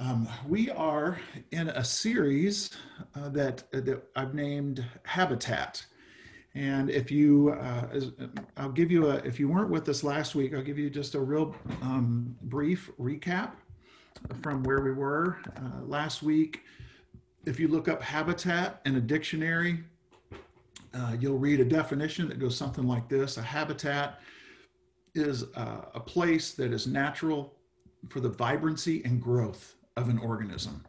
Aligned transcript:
Um, 0.00 0.26
we 0.48 0.70
are 0.70 1.20
in 1.50 1.68
a 1.68 1.84
series 1.84 2.70
uh, 3.14 3.28
that, 3.28 3.64
uh, 3.74 3.80
that 3.80 4.02
I've 4.16 4.32
named 4.32 4.82
Habitat. 5.04 5.84
And 6.54 6.88
if 6.88 7.10
you, 7.10 7.50
uh, 7.50 8.00
I'll 8.56 8.72
give 8.72 8.90
you 8.90 9.10
a, 9.10 9.16
if 9.16 9.38
you 9.38 9.46
weren't 9.46 9.68
with 9.68 9.86
us 9.90 10.02
last 10.02 10.34
week, 10.34 10.54
I'll 10.54 10.62
give 10.62 10.78
you 10.78 10.88
just 10.88 11.14
a 11.16 11.20
real 11.20 11.54
um, 11.82 12.34
brief 12.44 12.90
recap 12.98 13.52
from 14.42 14.62
where 14.62 14.80
we 14.80 14.92
were 14.92 15.36
uh, 15.58 15.84
last 15.84 16.22
week. 16.22 16.62
If 17.44 17.60
you 17.60 17.68
look 17.68 17.86
up 17.86 18.02
habitat 18.02 18.80
in 18.86 18.96
a 18.96 19.00
dictionary, 19.02 19.80
uh, 20.94 21.14
you'll 21.20 21.38
read 21.38 21.60
a 21.60 21.64
definition 21.64 22.26
that 22.28 22.38
goes 22.38 22.56
something 22.56 22.86
like 22.86 23.06
this 23.10 23.36
A 23.36 23.42
habitat 23.42 24.20
is 25.14 25.44
uh, 25.56 25.82
a 25.94 26.00
place 26.00 26.52
that 26.52 26.72
is 26.72 26.86
natural 26.86 27.52
for 28.08 28.20
the 28.20 28.30
vibrancy 28.30 29.02
and 29.04 29.20
growth 29.20 29.74
of 29.96 30.08
an 30.08 30.18
organism. 30.18 30.84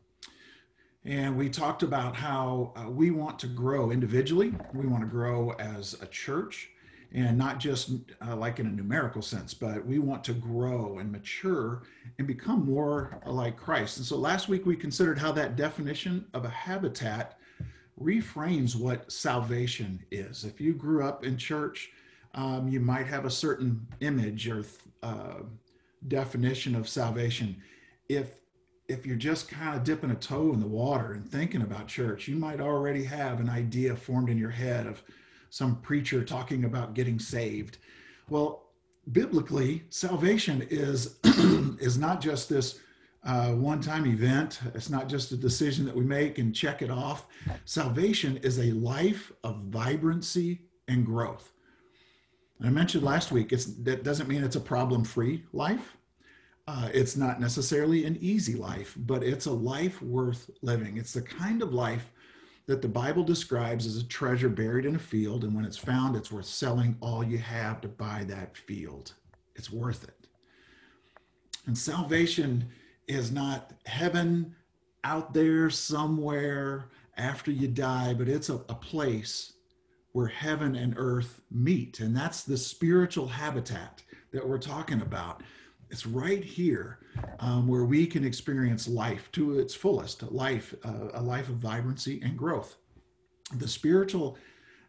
And 1.03 1.35
we 1.35 1.49
talked 1.49 1.81
about 1.81 2.15
how 2.15 2.73
uh, 2.75 2.89
we 2.89 3.09
want 3.09 3.39
to 3.39 3.47
grow 3.47 3.91
individually, 3.91 4.53
we 4.73 4.85
want 4.85 5.01
to 5.01 5.09
grow 5.09 5.51
as 5.53 5.99
a 6.01 6.05
church, 6.05 6.69
and 7.13 7.37
not 7.37 7.59
just 7.59 7.91
uh, 8.25 8.35
like 8.35 8.59
in 8.59 8.67
a 8.67 8.71
numerical 8.71 9.21
sense, 9.21 9.53
but 9.53 9.85
we 9.85 9.99
want 9.99 10.23
to 10.25 10.33
grow 10.33 10.99
and 10.99 11.11
mature 11.11 11.83
and 12.19 12.27
become 12.27 12.65
more 12.65 13.19
like 13.25 13.57
Christ. 13.57 13.97
And 13.97 14.05
so 14.05 14.15
last 14.15 14.47
week 14.47 14.65
we 14.65 14.75
considered 14.75 15.17
how 15.17 15.31
that 15.33 15.55
definition 15.55 16.25
of 16.33 16.45
a 16.45 16.49
habitat 16.49 17.37
reframes 17.99 18.75
what 18.75 19.11
salvation 19.11 19.99
is. 20.11 20.43
If 20.43 20.61
you 20.61 20.73
grew 20.73 21.03
up 21.03 21.25
in 21.25 21.35
church, 21.35 21.89
um, 22.33 22.67
you 22.69 22.79
might 22.79 23.07
have 23.07 23.25
a 23.25 23.29
certain 23.29 23.85
image 23.99 24.47
or 24.47 24.63
uh, 25.03 25.39
definition 26.07 26.75
of 26.75 26.87
salvation. 26.87 27.61
If 28.07 28.31
if 28.91 29.05
you're 29.05 29.15
just 29.15 29.49
kind 29.49 29.75
of 29.75 29.83
dipping 29.83 30.11
a 30.11 30.15
toe 30.15 30.53
in 30.53 30.59
the 30.59 30.67
water 30.67 31.13
and 31.13 31.27
thinking 31.27 31.61
about 31.61 31.87
church, 31.87 32.27
you 32.27 32.35
might 32.35 32.59
already 32.59 33.03
have 33.03 33.39
an 33.39 33.49
idea 33.49 33.95
formed 33.95 34.29
in 34.29 34.37
your 34.37 34.49
head 34.49 34.85
of 34.85 35.01
some 35.49 35.77
preacher 35.81 36.23
talking 36.23 36.65
about 36.65 36.93
getting 36.93 37.19
saved. 37.19 37.77
Well, 38.29 38.67
biblically, 39.11 39.83
salvation 39.89 40.67
is 40.69 41.17
is 41.79 41.97
not 41.97 42.21
just 42.21 42.49
this 42.49 42.79
uh, 43.23 43.51
one-time 43.51 44.07
event. 44.07 44.59
It's 44.73 44.89
not 44.89 45.07
just 45.07 45.31
a 45.31 45.37
decision 45.37 45.85
that 45.85 45.95
we 45.95 46.03
make 46.03 46.37
and 46.37 46.55
check 46.55 46.81
it 46.81 46.89
off. 46.89 47.27
Salvation 47.65 48.37
is 48.37 48.59
a 48.59 48.71
life 48.71 49.31
of 49.43 49.57
vibrancy 49.65 50.61
and 50.87 51.05
growth. 51.05 51.51
And 52.59 52.67
I 52.67 52.71
mentioned 52.71 53.03
last 53.03 53.31
week, 53.31 53.51
it's, 53.51 53.65
that 53.65 54.03
doesn't 54.03 54.27
mean 54.27 54.43
it's 54.43 54.55
a 54.55 54.61
problem-free 54.61 55.45
life. 55.53 55.97
Uh, 56.67 56.89
it's 56.93 57.17
not 57.17 57.39
necessarily 57.39 58.05
an 58.05 58.17
easy 58.21 58.55
life, 58.55 58.95
but 58.97 59.23
it's 59.23 59.45
a 59.45 59.51
life 59.51 60.01
worth 60.01 60.49
living. 60.61 60.97
It's 60.97 61.13
the 61.13 61.21
kind 61.21 61.61
of 61.61 61.73
life 61.73 62.11
that 62.67 62.81
the 62.81 62.87
Bible 62.87 63.23
describes 63.23 63.85
as 63.85 63.97
a 63.97 64.07
treasure 64.07 64.49
buried 64.49 64.85
in 64.85 64.95
a 64.95 64.99
field, 64.99 65.43
and 65.43 65.55
when 65.55 65.65
it's 65.65 65.77
found, 65.77 66.15
it's 66.15 66.31
worth 66.31 66.45
selling 66.45 66.95
all 67.01 67.23
you 67.23 67.39
have 67.39 67.81
to 67.81 67.87
buy 67.87 68.23
that 68.27 68.55
field. 68.55 69.13
It's 69.55 69.71
worth 69.71 70.03
it. 70.03 70.27
And 71.65 71.77
salvation 71.77 72.69
is 73.07 73.31
not 73.31 73.73
heaven 73.85 74.55
out 75.03 75.33
there 75.33 75.69
somewhere 75.69 76.89
after 77.17 77.51
you 77.51 77.67
die, 77.67 78.13
but 78.13 78.29
it's 78.29 78.49
a, 78.49 78.55
a 78.55 78.75
place 78.75 79.53
where 80.13 80.27
heaven 80.27 80.75
and 80.75 80.93
earth 80.97 81.41
meet. 81.51 81.99
And 81.99 82.15
that's 82.15 82.43
the 82.43 82.57
spiritual 82.57 83.27
habitat 83.27 84.03
that 84.31 84.47
we're 84.47 84.57
talking 84.57 85.01
about. 85.01 85.41
It's 85.91 86.07
right 86.07 86.43
here 86.43 86.99
um, 87.39 87.67
where 87.67 87.83
we 87.83 88.07
can 88.07 88.23
experience 88.23 88.87
life 88.87 89.29
to 89.33 89.59
its 89.59 89.75
fullest, 89.75 90.23
life, 90.31 90.73
uh, 90.85 91.09
a 91.13 91.21
life 91.21 91.49
of 91.49 91.55
vibrancy 91.55 92.21
and 92.23 92.37
growth. 92.37 92.77
The 93.57 93.67
spiritual 93.67 94.37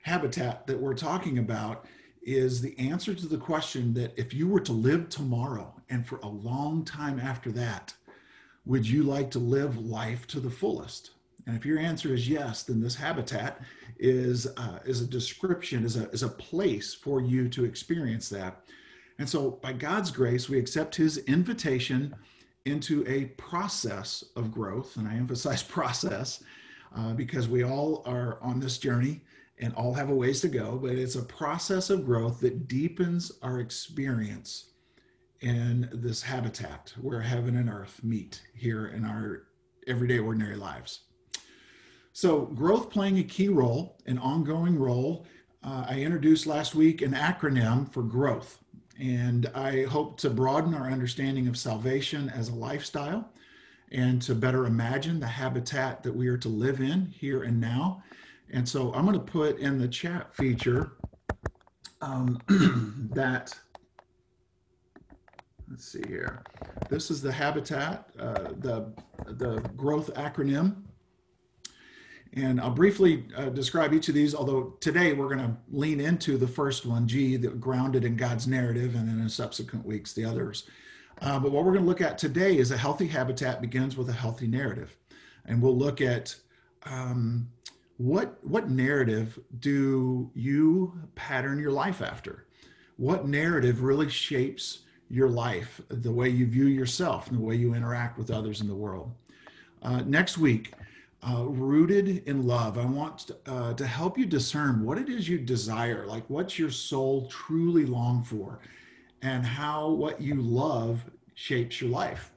habitat 0.02 0.66
that 0.68 0.80
we're 0.80 0.94
talking 0.94 1.38
about 1.38 1.86
is 2.22 2.60
the 2.60 2.78
answer 2.78 3.14
to 3.14 3.26
the 3.26 3.36
question 3.36 3.92
that 3.94 4.14
if 4.16 4.32
you 4.32 4.46
were 4.46 4.60
to 4.60 4.72
live 4.72 5.08
tomorrow 5.08 5.74
and 5.90 6.06
for 6.06 6.18
a 6.18 6.28
long 6.28 6.84
time 6.84 7.18
after 7.18 7.50
that, 7.50 7.92
would 8.64 8.88
you 8.88 9.02
like 9.02 9.28
to 9.32 9.40
live 9.40 9.84
life 9.84 10.28
to 10.28 10.38
the 10.38 10.50
fullest? 10.50 11.10
And 11.48 11.56
if 11.56 11.66
your 11.66 11.80
answer 11.80 12.14
is 12.14 12.28
yes, 12.28 12.62
then 12.62 12.80
this 12.80 12.94
habitat 12.94 13.60
is 13.98 14.46
uh, 14.56 14.78
is 14.84 15.00
a 15.00 15.06
description, 15.06 15.84
is 15.84 15.96
a 15.96 16.08
is 16.10 16.22
a 16.22 16.28
place 16.28 16.94
for 16.94 17.20
you 17.20 17.48
to 17.48 17.64
experience 17.64 18.28
that. 18.28 18.62
And 19.18 19.28
so, 19.28 19.52
by 19.62 19.72
God's 19.72 20.10
grace, 20.10 20.48
we 20.48 20.58
accept 20.58 20.96
His 20.96 21.18
invitation 21.18 22.14
into 22.64 23.04
a 23.06 23.26
process 23.36 24.24
of 24.36 24.52
growth, 24.52 24.96
and 24.96 25.08
I 25.08 25.14
emphasize 25.14 25.62
process 25.78 26.42
uh, 26.96 27.12
because 27.12 27.48
we 27.48 27.64
all 27.64 28.02
are 28.06 28.38
on 28.42 28.60
this 28.60 28.78
journey 28.78 29.22
and 29.58 29.74
all 29.74 29.94
have 29.94 30.10
a 30.10 30.14
ways 30.14 30.40
to 30.40 30.48
go. 30.48 30.78
But 30.80 30.92
it's 30.92 31.16
a 31.16 31.22
process 31.22 31.90
of 31.90 32.04
growth 32.04 32.40
that 32.40 32.68
deepens 32.68 33.32
our 33.42 33.60
experience 33.60 34.70
in 35.40 35.88
this 35.92 36.22
habitat 36.22 36.92
where 37.00 37.20
heaven 37.20 37.56
and 37.56 37.68
earth 37.68 38.02
meet 38.02 38.42
here 38.54 38.86
in 38.86 39.04
our 39.04 39.44
everyday 39.86 40.18
ordinary 40.18 40.56
lives. 40.56 41.00
So, 42.12 42.42
growth 42.42 42.90
playing 42.90 43.18
a 43.18 43.24
key 43.24 43.48
role, 43.48 43.98
an 44.06 44.18
ongoing 44.18 44.78
role. 44.78 45.26
Uh, 45.64 45.86
I 45.88 46.00
introduced 46.00 46.46
last 46.46 46.74
week 46.74 47.00
an 47.00 47.12
acronym 47.12 47.90
for 47.90 48.02
growth, 48.02 48.61
and 48.98 49.46
I 49.54 49.84
hope 49.84 50.18
to 50.18 50.30
broaden 50.30 50.74
our 50.74 50.90
understanding 50.90 51.48
of 51.48 51.56
salvation 51.56 52.28
as 52.30 52.48
a 52.48 52.54
lifestyle 52.54 53.30
and 53.90 54.20
to 54.22 54.34
better 54.34 54.66
imagine 54.66 55.20
the 55.20 55.26
habitat 55.26 56.02
that 56.02 56.14
we 56.14 56.28
are 56.28 56.38
to 56.38 56.48
live 56.48 56.80
in 56.80 57.06
here 57.06 57.42
and 57.42 57.60
now. 57.60 58.02
And 58.50 58.68
so, 58.68 58.92
I'm 58.94 59.06
going 59.06 59.18
to 59.18 59.24
put 59.24 59.58
in 59.58 59.78
the 59.78 59.88
chat 59.88 60.34
feature 60.34 60.92
um, 62.02 62.38
that 63.14 63.58
let's 65.72 65.86
see 65.90 66.02
here. 66.06 66.42
This 66.90 67.10
is 67.10 67.22
the 67.22 67.32
habitat, 67.32 68.10
uh, 68.18 68.50
the, 68.58 68.92
the 69.26 69.60
growth 69.74 70.12
acronym. 70.14 70.82
And 72.34 72.60
I'll 72.60 72.70
briefly 72.70 73.24
uh, 73.36 73.50
describe 73.50 73.92
each 73.92 74.08
of 74.08 74.14
these, 74.14 74.34
although 74.34 74.74
today 74.80 75.12
we're 75.12 75.34
going 75.34 75.46
to 75.46 75.56
lean 75.70 76.00
into 76.00 76.38
the 76.38 76.48
first 76.48 76.86
one, 76.86 77.06
G, 77.06 77.36
the 77.36 77.48
grounded 77.48 78.04
in 78.04 78.16
God's 78.16 78.46
narrative, 78.46 78.94
and 78.94 79.06
then 79.06 79.20
in 79.20 79.28
subsequent 79.28 79.84
weeks, 79.84 80.14
the 80.14 80.24
others. 80.24 80.64
Uh, 81.20 81.38
but 81.38 81.52
what 81.52 81.64
we're 81.64 81.72
going 81.72 81.84
to 81.84 81.88
look 81.88 82.00
at 82.00 82.16
today 82.16 82.56
is 82.56 82.70
a 82.70 82.76
healthy 82.76 83.06
habitat 83.06 83.60
begins 83.60 83.96
with 83.96 84.08
a 84.08 84.14
healthy 84.14 84.46
narrative. 84.46 84.96
And 85.44 85.60
we'll 85.60 85.76
look 85.76 86.00
at 86.00 86.34
um, 86.84 87.48
what, 87.98 88.38
what 88.42 88.70
narrative 88.70 89.38
do 89.60 90.30
you 90.34 90.94
pattern 91.14 91.58
your 91.58 91.70
life 91.70 92.00
after? 92.00 92.46
What 92.96 93.28
narrative 93.28 93.82
really 93.82 94.08
shapes 94.08 94.80
your 95.10 95.28
life, 95.28 95.82
the 95.88 96.10
way 96.10 96.30
you 96.30 96.46
view 96.46 96.66
yourself, 96.66 97.28
and 97.28 97.36
the 97.36 97.42
way 97.42 97.56
you 97.56 97.74
interact 97.74 98.16
with 98.16 98.30
others 98.30 98.62
in 98.62 98.68
the 98.68 98.74
world. 98.74 99.12
Uh, 99.82 100.00
next 100.06 100.38
week, 100.38 100.72
uh, 101.28 101.44
rooted 101.44 102.26
in 102.26 102.46
love, 102.46 102.78
I 102.78 102.84
want 102.84 103.30
uh, 103.46 103.74
to 103.74 103.86
help 103.86 104.18
you 104.18 104.26
discern 104.26 104.84
what 104.84 104.98
it 104.98 105.08
is 105.08 105.28
you 105.28 105.38
desire, 105.38 106.06
like 106.06 106.28
what 106.28 106.58
your 106.58 106.70
soul 106.70 107.28
truly 107.28 107.86
long 107.86 108.24
for, 108.24 108.58
and 109.22 109.44
how 109.46 109.88
what 109.88 110.20
you 110.20 110.34
love 110.34 111.04
shapes 111.34 111.80
your 111.80 111.90
life. 111.90 112.30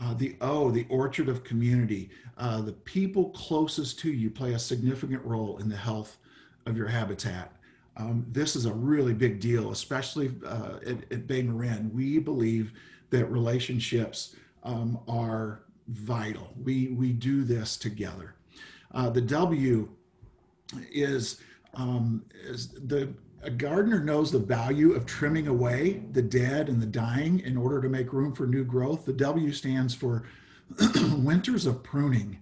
Uh, 0.00 0.14
the 0.14 0.36
O, 0.40 0.70
the 0.70 0.86
orchard 0.88 1.28
of 1.28 1.44
community, 1.44 2.10
uh, 2.36 2.60
the 2.60 2.72
people 2.72 3.30
closest 3.30 3.98
to 4.00 4.12
you 4.12 4.30
play 4.30 4.52
a 4.52 4.58
significant 4.58 5.24
role 5.24 5.58
in 5.58 5.68
the 5.68 5.76
health 5.76 6.18
of 6.66 6.76
your 6.76 6.86
habitat 6.86 7.52
um, 7.98 8.24
this 8.30 8.54
is 8.54 8.64
a 8.64 8.72
really 8.72 9.12
big 9.12 9.40
deal, 9.40 9.72
especially 9.72 10.32
uh, 10.46 10.76
at, 10.86 11.12
at 11.12 11.26
Bay 11.26 11.42
Marin. 11.42 11.90
We 11.92 12.18
believe 12.18 12.72
that 13.10 13.26
relationships 13.26 14.36
um, 14.62 15.00
are 15.08 15.62
vital. 15.88 16.52
We, 16.62 16.88
we 16.88 17.12
do 17.12 17.44
this 17.44 17.76
together. 17.76 18.34
Uh, 18.92 19.10
the 19.10 19.20
W 19.20 19.88
is, 20.90 21.40
um, 21.74 22.24
is 22.44 22.68
the 22.68 23.12
a 23.42 23.50
gardener 23.50 24.00
knows 24.00 24.32
the 24.32 24.38
value 24.38 24.92
of 24.92 25.06
trimming 25.06 25.46
away 25.46 26.02
the 26.12 26.22
dead 26.22 26.68
and 26.68 26.82
the 26.82 26.86
dying 26.86 27.40
in 27.40 27.56
order 27.56 27.80
to 27.80 27.88
make 27.88 28.12
room 28.12 28.34
for 28.34 28.46
new 28.46 28.64
growth. 28.64 29.04
The 29.04 29.12
W 29.12 29.52
stands 29.52 29.94
for 29.94 30.24
winters 31.16 31.66
of 31.66 31.82
pruning, 31.82 32.40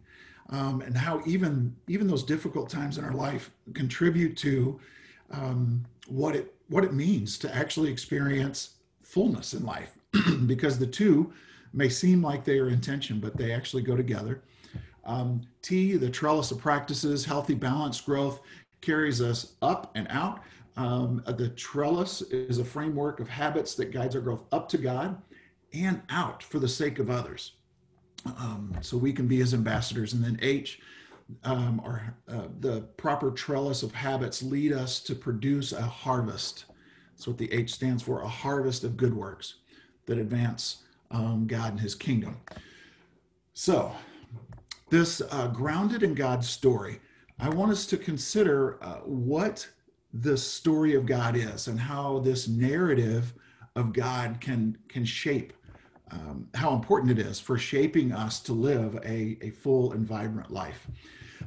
um, 0.50 0.80
and 0.80 0.96
how 0.96 1.22
even 1.26 1.76
even 1.86 2.06
those 2.06 2.22
difficult 2.22 2.70
times 2.70 2.98
in 2.98 3.04
our 3.04 3.12
life 3.12 3.50
contribute 3.74 4.36
to 4.38 4.80
um, 5.30 5.84
what 6.08 6.34
it 6.34 6.54
what 6.68 6.82
it 6.82 6.94
means 6.94 7.38
to 7.38 7.54
actually 7.54 7.90
experience 7.90 8.70
fullness 9.02 9.54
in 9.54 9.64
life, 9.64 9.98
because 10.46 10.78
the 10.78 10.86
two 10.86 11.32
may 11.76 11.88
seem 11.88 12.22
like 12.22 12.44
they 12.44 12.58
are 12.58 12.68
in 12.68 12.80
tension, 12.80 13.20
but 13.20 13.36
they 13.36 13.52
actually 13.52 13.82
go 13.82 13.96
together. 13.96 14.42
Um, 15.04 15.42
T, 15.62 15.96
the 15.96 16.10
trellis 16.10 16.50
of 16.50 16.58
practices, 16.58 17.24
healthy, 17.24 17.54
balanced 17.54 18.04
growth 18.06 18.40
carries 18.80 19.20
us 19.20 19.54
up 19.62 19.92
and 19.94 20.06
out. 20.10 20.40
Um, 20.76 21.22
the 21.26 21.50
trellis 21.50 22.22
is 22.22 22.58
a 22.58 22.64
framework 22.64 23.20
of 23.20 23.28
habits 23.28 23.74
that 23.76 23.92
guides 23.92 24.14
our 24.16 24.20
growth 24.20 24.44
up 24.52 24.68
to 24.70 24.78
God 24.78 25.22
and 25.72 26.02
out 26.10 26.42
for 26.42 26.58
the 26.58 26.68
sake 26.68 26.98
of 26.98 27.08
others. 27.10 27.52
um, 28.38 28.72
so 28.80 28.96
we 28.96 29.12
can 29.12 29.26
be 29.26 29.36
his 29.36 29.54
ambassadors. 29.54 30.12
And 30.12 30.24
then 30.24 30.38
H, 30.42 30.80
um, 31.44 31.80
uh, 32.28 32.48
the 32.60 32.82
proper 32.96 33.30
trellis 33.30 33.82
of 33.82 33.92
habits 33.92 34.42
lead 34.42 34.72
us 34.72 35.00
to 35.00 35.14
produce 35.14 35.72
a 35.72 35.82
harvest. 35.82 36.66
That's 37.12 37.26
what 37.26 37.38
the 37.38 37.52
H 37.52 37.72
stands 37.72 38.02
for 38.02 38.22
a 38.22 38.28
harvest 38.28 38.84
of 38.84 38.96
good 38.96 39.14
works 39.14 39.56
that 40.06 40.18
advance 40.18 40.82
um, 41.10 41.46
God 41.46 41.72
and 41.72 41.80
his 41.80 41.94
kingdom. 41.94 42.36
So, 43.54 43.92
this 44.90 45.20
uh, 45.30 45.48
grounded 45.48 46.02
in 46.02 46.14
God's 46.14 46.48
story, 46.48 47.00
I 47.38 47.48
want 47.48 47.72
us 47.72 47.86
to 47.86 47.96
consider 47.96 48.82
uh, 48.82 48.96
what 49.04 49.68
the 50.12 50.36
story 50.36 50.94
of 50.94 51.06
God 51.06 51.36
is 51.36 51.66
and 51.66 51.78
how 51.78 52.20
this 52.20 52.48
narrative 52.48 53.34
of 53.74 53.92
God 53.92 54.40
can 54.40 54.78
can 54.88 55.04
shape 55.04 55.52
um, 56.10 56.48
how 56.54 56.72
important 56.72 57.18
it 57.18 57.18
is 57.18 57.40
for 57.40 57.58
shaping 57.58 58.12
us 58.12 58.40
to 58.40 58.52
live 58.52 58.94
a, 59.04 59.36
a 59.42 59.50
full 59.50 59.92
and 59.92 60.06
vibrant 60.06 60.50
life. 60.50 60.86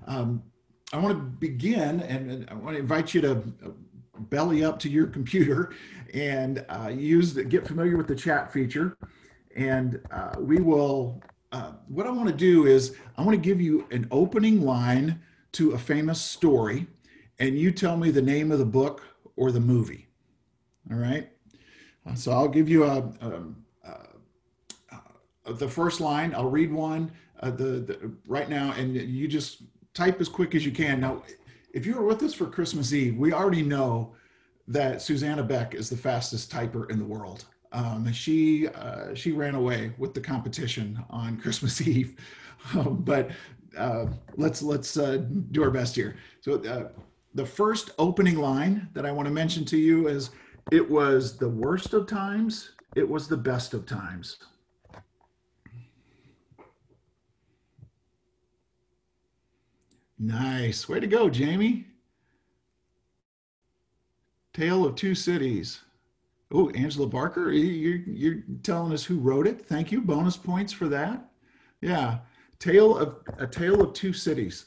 Um, 0.06 0.44
I 0.92 0.98
want 0.98 1.18
to 1.18 1.24
begin 1.24 2.02
and 2.02 2.48
I 2.50 2.56
want 2.56 2.76
to 2.76 2.80
invite 2.80 3.14
you 3.14 3.22
to 3.22 3.32
uh, 3.32 3.70
belly 4.20 4.64
up 4.64 4.80
to 4.80 4.90
your 4.90 5.08
computer 5.08 5.74
and 6.14 6.66
uh, 6.70 6.92
use 6.94 7.34
the, 7.34 7.44
get 7.44 7.66
familiar 7.66 7.96
with 7.96 8.08
the 8.08 8.16
chat 8.16 8.52
feature. 8.52 8.98
And 9.60 10.02
uh, 10.10 10.36
we 10.40 10.62
will, 10.62 11.22
uh, 11.52 11.74
what 11.90 12.08
I 12.08 12.12
want 12.12 12.30
to 12.30 12.34
do 12.34 12.66
is 12.66 12.96
I 13.18 13.24
want 13.24 13.36
to 13.36 13.42
give 13.42 13.60
you 13.60 13.86
an 13.92 14.08
opening 14.10 14.62
line 14.62 15.22
to 15.52 15.72
a 15.72 15.78
famous 15.78 16.22
story 16.22 16.88
and 17.40 17.60
you 17.60 17.70
tell 17.74 17.98
me 17.98 18.10
the 18.10 18.22
name 18.22 18.54
of 18.54 18.60
the 18.60 18.66
book 18.66 19.02
or 19.36 19.52
the 19.52 19.60
movie. 19.60 20.08
All 20.90 20.98
right. 20.98 21.30
Uh, 22.06 22.16
so 22.16 22.32
I'll 22.32 22.48
give 22.48 22.70
you 22.70 22.86
a, 22.86 23.12
a, 23.20 23.44
a, 25.46 25.54
the 25.54 25.68
first 25.68 26.00
line. 26.00 26.34
I'll 26.34 26.50
read 26.50 26.72
one 26.72 27.12
uh, 27.42 27.52
the, 27.52 27.64
the, 27.64 28.12
right 28.28 28.50
now, 28.50 28.74
and 28.78 28.96
you 28.96 29.28
just 29.28 29.64
type 29.94 30.22
as 30.22 30.30
quick 30.30 30.56
as 30.56 30.66
you 30.66 30.72
can. 30.72 31.02
Now, 31.02 31.24
if 31.74 31.86
you 31.86 31.96
were 31.96 32.06
with 32.06 32.24
us 32.24 32.34
for 32.34 32.46
Christmas 32.46 32.94
Eve, 32.94 33.18
we 33.18 33.34
already 33.34 33.64
know 33.64 34.16
that 34.70 35.02
Susanna 35.02 35.44
Beck 35.44 35.76
is 35.76 35.90
the 35.90 35.98
fastest 35.98 36.50
typer 36.50 36.90
in 36.90 36.98
the 36.98 37.06
world. 37.06 37.44
Um, 37.72 38.12
she 38.12 38.68
uh, 38.68 39.14
she 39.14 39.32
ran 39.32 39.56
away 39.56 39.94
with 39.98 40.14
the 40.14 40.22
competition 40.22 41.04
on 41.10 41.38
Christmas 41.38 41.80
Eve, 41.88 42.16
um, 42.74 42.98
but 43.04 43.32
uh, 43.78 44.08
let's 44.38 44.62
let's 44.62 44.98
uh, 44.98 45.18
do 45.52 45.64
our 45.64 45.72
best 45.72 45.96
here. 45.96 46.16
So 46.42 46.56
uh, 46.64 46.90
the 47.36 47.46
first 47.46 47.92
opening 48.00 48.38
line 48.38 48.90
that 48.94 49.06
I 49.06 49.12
want 49.12 49.28
to 49.28 49.34
mention 49.34 49.66
to 49.66 49.78
you 49.78 50.08
is 50.08 50.32
it 50.72 50.90
was 50.90 51.38
the 51.38 51.50
worst 51.50 51.94
of 51.94 52.08
times, 52.08 52.72
it 52.96 53.08
was 53.08 53.28
the 53.28 53.38
best 53.38 53.74
of 53.74 53.86
times. 53.86 54.38
Nice. 60.18 60.90
Way 60.90 61.00
to 61.00 61.08
go, 61.08 61.30
Jamie. 61.30 61.88
Tale 64.54 64.86
of 64.86 64.96
Two 64.96 65.16
Cities. 65.16 65.80
Oh, 66.52 66.70
Angela 66.72 67.08
Barker, 67.08 67.52
you're, 67.52 67.98
you're 68.08 68.44
telling 68.64 68.92
us 68.92 69.04
who 69.04 69.20
wrote 69.20 69.48
it. 69.48 69.66
Thank 69.66 69.92
you. 69.92 70.02
Bonus 70.02 70.38
points 70.38 70.74
for 70.74 70.88
that. 70.88 71.30
Yeah. 71.82 72.20
Tale 72.58 72.98
of 72.98 73.18
a 73.38 73.48
Tale 73.48 73.82
of 73.82 73.94
Two 73.94 74.14
Cities. 74.14 74.66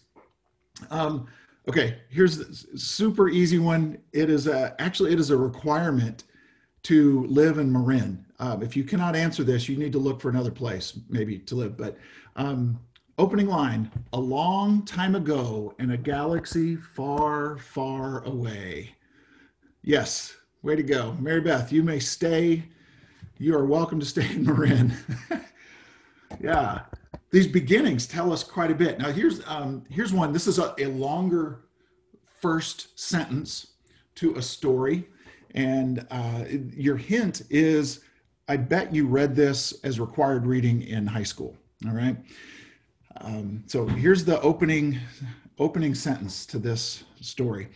Um, 0.90 1.28
Okay, 1.68 1.98
here's 2.08 2.66
super 2.74 3.28
easy 3.28 3.60
one. 3.60 3.98
It 4.12 4.28
is 4.28 4.48
a, 4.48 4.74
actually, 4.80 5.12
it 5.12 5.20
is 5.20 5.30
a 5.30 5.36
requirement 5.36 6.24
to 6.84 7.24
live 7.26 7.58
in 7.58 7.72
Marin. 7.72 8.26
Um, 8.40 8.62
if 8.62 8.76
you 8.76 8.82
cannot 8.82 9.14
answer 9.14 9.44
this, 9.44 9.68
you 9.68 9.76
need 9.76 9.92
to 9.92 10.00
look 10.00 10.20
for 10.20 10.28
another 10.28 10.50
place 10.50 10.98
maybe 11.08 11.38
to 11.38 11.54
live. 11.54 11.76
But 11.76 11.98
um, 12.34 12.80
opening 13.16 13.46
line, 13.46 13.92
a 14.12 14.18
long 14.18 14.84
time 14.84 15.14
ago 15.14 15.72
in 15.78 15.92
a 15.92 15.96
galaxy 15.96 16.74
far, 16.74 17.58
far 17.58 18.24
away. 18.24 18.96
Yes, 19.82 20.34
way 20.62 20.76
to 20.76 20.82
go. 20.82 21.16
Mary 21.18 21.40
Beth, 21.40 21.72
you 21.72 21.82
may 21.82 21.98
stay. 21.98 22.62
You 23.38 23.56
are 23.56 23.64
welcome 23.64 23.98
to 23.98 24.06
stay 24.06 24.30
in 24.30 24.44
Marin. 24.44 24.92
yeah, 26.40 26.82
these 27.30 27.48
beginnings 27.48 28.06
tell 28.06 28.32
us 28.32 28.44
quite 28.44 28.70
a 28.70 28.74
bit. 28.74 28.98
Now, 28.98 29.10
here's 29.10 29.44
um, 29.46 29.84
here's 29.90 30.12
one. 30.12 30.32
This 30.32 30.46
is 30.46 30.58
a, 30.58 30.74
a 30.78 30.86
longer 30.86 31.64
first 32.40 32.98
sentence 32.98 33.72
to 34.16 34.36
a 34.36 34.42
story, 34.42 35.08
and 35.54 36.06
uh, 36.10 36.44
your 36.76 36.96
hint 36.96 37.42
is, 37.50 38.04
I 38.48 38.56
bet 38.56 38.94
you 38.94 39.06
read 39.08 39.34
this 39.34 39.72
as 39.82 39.98
required 39.98 40.46
reading 40.46 40.82
in 40.82 41.06
high 41.08 41.22
school. 41.24 41.56
All 41.86 41.92
right. 41.92 42.16
Um, 43.20 43.64
so 43.66 43.86
here's 43.86 44.24
the 44.24 44.40
opening 44.42 45.00
opening 45.58 45.94
sentence 45.94 46.46
to 46.46 46.58
this 46.58 47.02
story. 47.20 47.68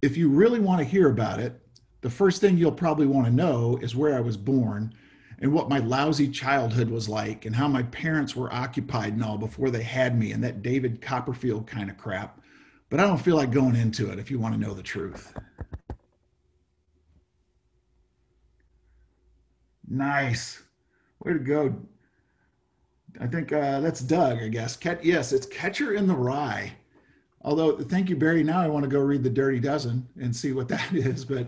If 0.00 0.16
you 0.16 0.28
really 0.30 0.60
want 0.60 0.78
to 0.78 0.84
hear 0.84 1.08
about 1.08 1.38
it, 1.38 1.62
the 2.02 2.10
first 2.10 2.40
thing 2.40 2.58
you'll 2.58 2.72
probably 2.72 3.06
want 3.06 3.26
to 3.26 3.32
know 3.32 3.78
is 3.80 3.96
where 3.96 4.16
I 4.16 4.20
was 4.20 4.36
born 4.36 4.92
and 5.38 5.52
what 5.52 5.68
my 5.68 5.78
lousy 5.78 6.28
childhood 6.28 6.90
was 6.90 7.08
like 7.08 7.46
and 7.46 7.56
how 7.56 7.68
my 7.68 7.84
parents 7.84 8.36
were 8.36 8.52
occupied 8.52 9.14
and 9.14 9.24
all 9.24 9.38
before 9.38 9.70
they 9.70 9.82
had 9.82 10.18
me 10.18 10.32
and 10.32 10.42
that 10.44 10.62
David 10.62 11.00
Copperfield 11.00 11.66
kind 11.66 11.88
of 11.88 11.96
crap. 11.96 12.40
But 12.90 13.00
I 13.00 13.04
don't 13.04 13.18
feel 13.18 13.36
like 13.36 13.50
going 13.50 13.76
into 13.76 14.10
it 14.10 14.18
if 14.18 14.30
you 14.30 14.38
want 14.38 14.54
to 14.54 14.60
know 14.60 14.74
the 14.74 14.82
truth. 14.82 15.32
Nice. 19.88 20.62
Way 21.24 21.34
to 21.34 21.38
go. 21.38 21.74
I 23.20 23.26
think 23.26 23.52
uh, 23.52 23.80
that's 23.80 24.00
Doug, 24.00 24.42
I 24.42 24.48
guess. 24.48 24.76
Cat- 24.76 25.04
yes, 25.04 25.32
it's 25.32 25.46
Catcher 25.46 25.94
in 25.94 26.06
the 26.06 26.14
Rye. 26.14 26.72
Although, 27.42 27.78
thank 27.78 28.08
you, 28.08 28.16
Barry. 28.16 28.42
Now 28.42 28.60
I 28.60 28.68
want 28.68 28.84
to 28.84 28.88
go 28.88 29.00
read 29.00 29.22
the 29.22 29.30
Dirty 29.30 29.60
Dozen 29.60 30.08
and 30.20 30.34
see 30.34 30.52
what 30.52 30.68
that 30.68 30.92
is. 30.92 31.24
But 31.24 31.46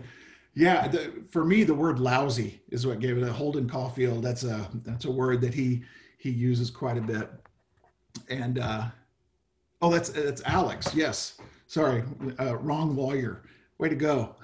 yeah, 0.55 0.87
the, 0.87 1.11
for 1.29 1.43
me, 1.43 1.63
the 1.65 1.73
word 1.73 1.99
"lousy" 1.99 2.61
is 2.69 2.87
what 2.87 2.99
gave 2.99 3.17
it 3.17 3.23
a 3.23 3.31
Holden 3.31 3.69
Caulfield. 3.69 4.23
That's 4.23 4.45
a 4.45 4.69
that's 4.83 5.03
a 5.03 5.11
word 5.11 5.41
that 5.41 5.53
he 5.53 5.83
he 6.17 6.29
uses 6.29 6.71
quite 6.71 6.97
a 6.97 7.01
bit. 7.01 7.29
And 8.29 8.59
uh, 8.59 8.85
oh, 9.81 9.91
that's 9.91 10.09
that's 10.09 10.41
Alex. 10.45 10.95
Yes, 10.95 11.37
sorry, 11.67 12.03
uh, 12.39 12.55
wrong 12.57 12.95
lawyer. 12.95 13.41
Way 13.79 13.89
to 13.89 13.95
go, 13.95 14.37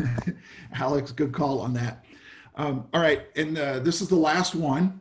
Alex. 0.74 1.12
Good 1.12 1.32
call 1.32 1.60
on 1.60 1.72
that. 1.74 2.04
Um, 2.56 2.88
all 2.92 3.00
right, 3.00 3.26
and 3.36 3.56
uh, 3.56 3.78
this 3.78 4.00
is 4.00 4.08
the 4.08 4.16
last 4.16 4.56
one. 4.56 5.00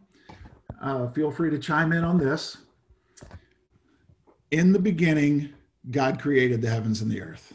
Uh, 0.79 1.07
feel 1.09 1.31
free 1.31 1.49
to 1.49 1.57
chime 1.57 1.91
in 1.93 2.03
on 2.03 2.19
this. 2.19 2.57
In 4.51 4.71
the 4.71 4.79
beginning, 4.79 5.51
God 5.89 6.19
created 6.19 6.61
the 6.61 6.69
heavens 6.69 7.01
and 7.01 7.09
the 7.09 7.21
earth. 7.21 7.53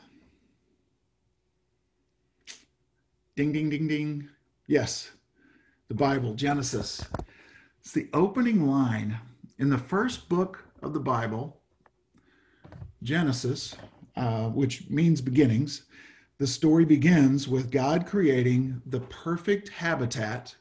Ding, 3.38 3.52
ding, 3.52 3.70
ding, 3.70 3.86
ding. 3.86 4.28
Yes, 4.66 5.12
the 5.86 5.94
Bible, 5.94 6.34
Genesis. 6.34 7.06
It's 7.78 7.92
the 7.92 8.08
opening 8.12 8.66
line 8.66 9.16
in 9.60 9.70
the 9.70 9.78
first 9.78 10.28
book 10.28 10.64
of 10.82 10.92
the 10.92 10.98
Bible, 10.98 11.60
Genesis, 13.00 13.76
uh, 14.16 14.48
which 14.48 14.90
means 14.90 15.20
beginnings. 15.20 15.82
The 16.38 16.48
story 16.48 16.84
begins 16.84 17.46
with 17.46 17.70
God 17.70 18.06
creating 18.06 18.82
the 18.86 19.02
perfect 19.02 19.68
habitat 19.68 20.56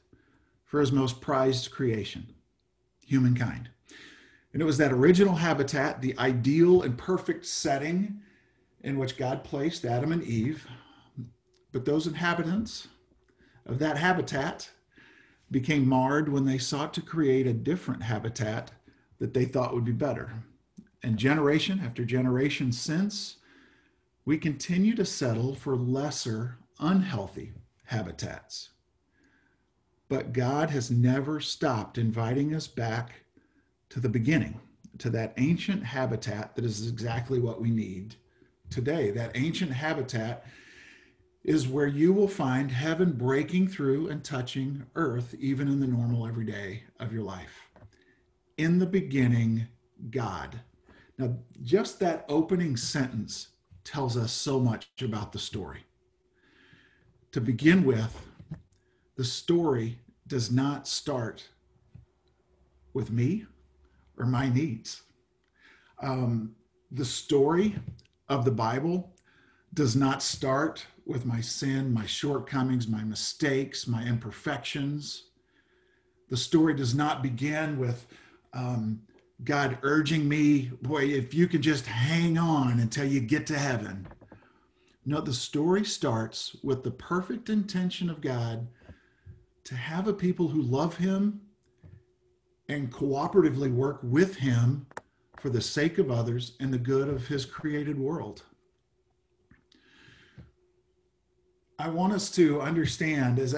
for 0.63 0.79
his 0.79 0.91
most 0.91 1.19
prized 1.19 1.71
creation, 1.71 2.27
humankind. 3.03 3.69
And 4.53 4.61
it 4.61 4.65
was 4.65 4.77
that 4.77 4.91
original 4.91 5.33
habitat, 5.33 5.99
the 5.99 6.15
ideal 6.19 6.83
and 6.83 6.95
perfect 6.95 7.47
setting 7.47 8.21
in 8.83 8.99
which 8.99 9.17
God 9.17 9.43
placed 9.43 9.83
Adam 9.83 10.11
and 10.11 10.21
Eve 10.21 10.67
but 11.77 11.85
those 11.85 12.07
inhabitants 12.07 12.87
of 13.67 13.77
that 13.77 13.99
habitat 13.99 14.71
became 15.51 15.87
marred 15.87 16.27
when 16.27 16.43
they 16.43 16.57
sought 16.57 16.91
to 16.91 17.03
create 17.03 17.45
a 17.45 17.53
different 17.53 18.01
habitat 18.01 18.71
that 19.19 19.35
they 19.35 19.45
thought 19.45 19.75
would 19.75 19.85
be 19.85 19.91
better. 19.91 20.31
And 21.03 21.19
generation 21.19 21.79
after 21.85 22.03
generation 22.03 22.71
since, 22.71 23.35
we 24.25 24.39
continue 24.39 24.95
to 24.95 25.05
settle 25.05 25.53
for 25.53 25.75
lesser, 25.75 26.57
unhealthy 26.79 27.53
habitats. 27.85 28.69
But 30.09 30.33
God 30.33 30.71
has 30.71 30.89
never 30.89 31.39
stopped 31.39 31.99
inviting 31.99 32.55
us 32.55 32.65
back 32.65 33.21
to 33.89 33.99
the 33.99 34.09
beginning, 34.09 34.59
to 34.97 35.11
that 35.11 35.35
ancient 35.37 35.83
habitat 35.83 36.55
that 36.55 36.65
is 36.65 36.87
exactly 36.89 37.39
what 37.39 37.61
we 37.61 37.69
need 37.69 38.15
today. 38.71 39.11
That 39.11 39.37
ancient 39.37 39.73
habitat 39.73 40.43
is 41.47 41.65
where 41.65 41.87
you 41.87 42.11
will 42.11 42.27
find 42.27 42.69
heaven 42.69 43.13
breaking 43.13 43.69
through 43.69 44.09
and 44.09 44.21
touching 44.21 44.85
earth, 44.95 45.33
even 45.39 45.69
in 45.69 45.79
the 45.79 45.87
normal 45.87 46.27
everyday 46.27 46.83
of 46.99 47.13
your 47.13 47.23
life. 47.23 47.69
In 48.57 48.77
the 48.77 48.85
beginning, 48.85 49.65
God. 50.11 50.59
Now, 51.17 51.37
just 51.63 52.01
that 52.01 52.25
opening 52.27 52.75
sentence 52.75 53.47
tells 53.85 54.17
us 54.17 54.33
so 54.33 54.59
much 54.59 54.89
about 55.01 55.31
the 55.31 55.39
story. 55.39 55.85
To 57.31 57.39
begin 57.39 57.85
with, 57.85 58.27
the 59.15 59.23
story 59.23 59.99
does 60.27 60.51
not 60.51 60.85
start 60.85 61.47
with 62.93 63.09
me 63.09 63.45
or 64.17 64.25
my 64.25 64.49
needs. 64.49 65.03
Um, 66.03 66.55
the 66.91 67.05
story 67.05 67.75
of 68.27 68.43
the 68.43 68.51
Bible 68.51 69.13
does 69.73 69.95
not 69.95 70.21
start 70.21 70.85
with 71.07 71.25
my 71.25 71.41
sin, 71.41 71.93
my 71.93 72.05
shortcomings, 72.05 72.87
my 72.87 73.03
mistakes, 73.03 73.87
my 73.87 74.03
imperfections. 74.05 75.23
The 76.29 76.37
story 76.37 76.75
does 76.75 76.93
not 76.93 77.23
begin 77.23 77.79
with 77.79 78.05
um, 78.53 79.01
God 79.43 79.77
urging 79.83 80.27
me, 80.27 80.71
boy, 80.81 81.03
if 81.05 81.33
you 81.33 81.47
can 81.47 81.61
just 81.61 81.85
hang 81.85 82.37
on 82.37 82.79
until 82.79 83.05
you 83.05 83.19
get 83.19 83.47
to 83.47 83.57
heaven. 83.57 84.07
No, 85.05 85.21
the 85.21 85.33
story 85.33 85.85
starts 85.85 86.55
with 86.63 86.83
the 86.83 86.91
perfect 86.91 87.49
intention 87.49 88.09
of 88.09 88.19
God 88.19 88.67
to 89.63 89.75
have 89.75 90.07
a 90.07 90.13
people 90.13 90.49
who 90.49 90.61
love 90.61 90.97
Him 90.97 91.41
and 92.67 92.91
cooperatively 92.91 93.71
work 93.71 93.99
with 94.03 94.35
Him 94.35 94.87
for 95.39 95.49
the 95.49 95.61
sake 95.61 95.97
of 95.97 96.11
others 96.11 96.57
and 96.59 96.73
the 96.73 96.77
good 96.77 97.07
of 97.07 97.27
His 97.27 97.45
created 97.45 97.97
world. 97.97 98.43
I 101.79 101.89
want 101.89 102.13
us 102.13 102.31
to 102.31 102.59
understand 102.61 103.37
is 103.37 103.55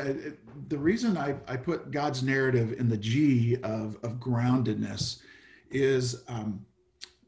the 0.67 0.77
reason 0.77 1.17
I, 1.17 1.35
I 1.47 1.55
put 1.55 1.91
God's 1.91 2.21
narrative 2.21 2.73
in 2.77 2.89
the 2.89 2.97
G 2.97 3.55
of, 3.63 3.97
of 4.03 4.19
groundedness 4.19 5.21
is 5.71 6.23
um, 6.27 6.65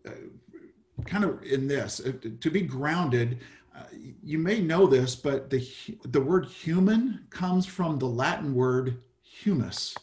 uh, 0.05 0.12
kind 1.05 1.24
of 1.24 1.41
in 1.43 1.67
this 1.67 2.01
uh, 2.01 2.12
to 2.39 2.51
be 2.51 2.62
grounded. 2.62 3.39
Uh, 3.74 3.83
you 4.21 4.38
may 4.38 4.60
know 4.60 4.86
this, 4.86 5.15
but 5.15 5.50
the 5.50 5.65
the 6.03 6.19
word 6.19 6.45
human 6.45 7.25
comes 7.29 7.65
from 7.65 7.98
the 7.98 8.07
Latin 8.07 8.53
word 8.53 9.01
humus, 9.21 9.95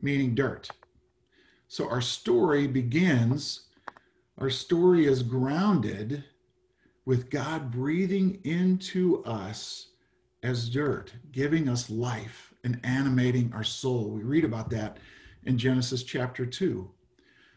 meaning 0.00 0.34
dirt. 0.34 0.70
So 1.68 1.88
our 1.88 2.00
story 2.00 2.66
begins. 2.66 3.66
Our 4.38 4.50
story 4.50 5.06
is 5.06 5.22
grounded 5.22 6.24
with 7.04 7.30
God 7.30 7.70
breathing 7.70 8.40
into 8.44 9.24
us 9.24 9.88
as 10.42 10.68
dirt, 10.68 11.12
giving 11.30 11.68
us 11.68 11.90
life 11.90 12.52
and 12.64 12.80
animating 12.84 13.52
our 13.54 13.64
soul. 13.64 14.10
We 14.10 14.22
read 14.22 14.44
about 14.44 14.70
that 14.70 14.98
in 15.44 15.58
Genesis 15.58 16.02
chapter 16.02 16.46
2. 16.46 16.88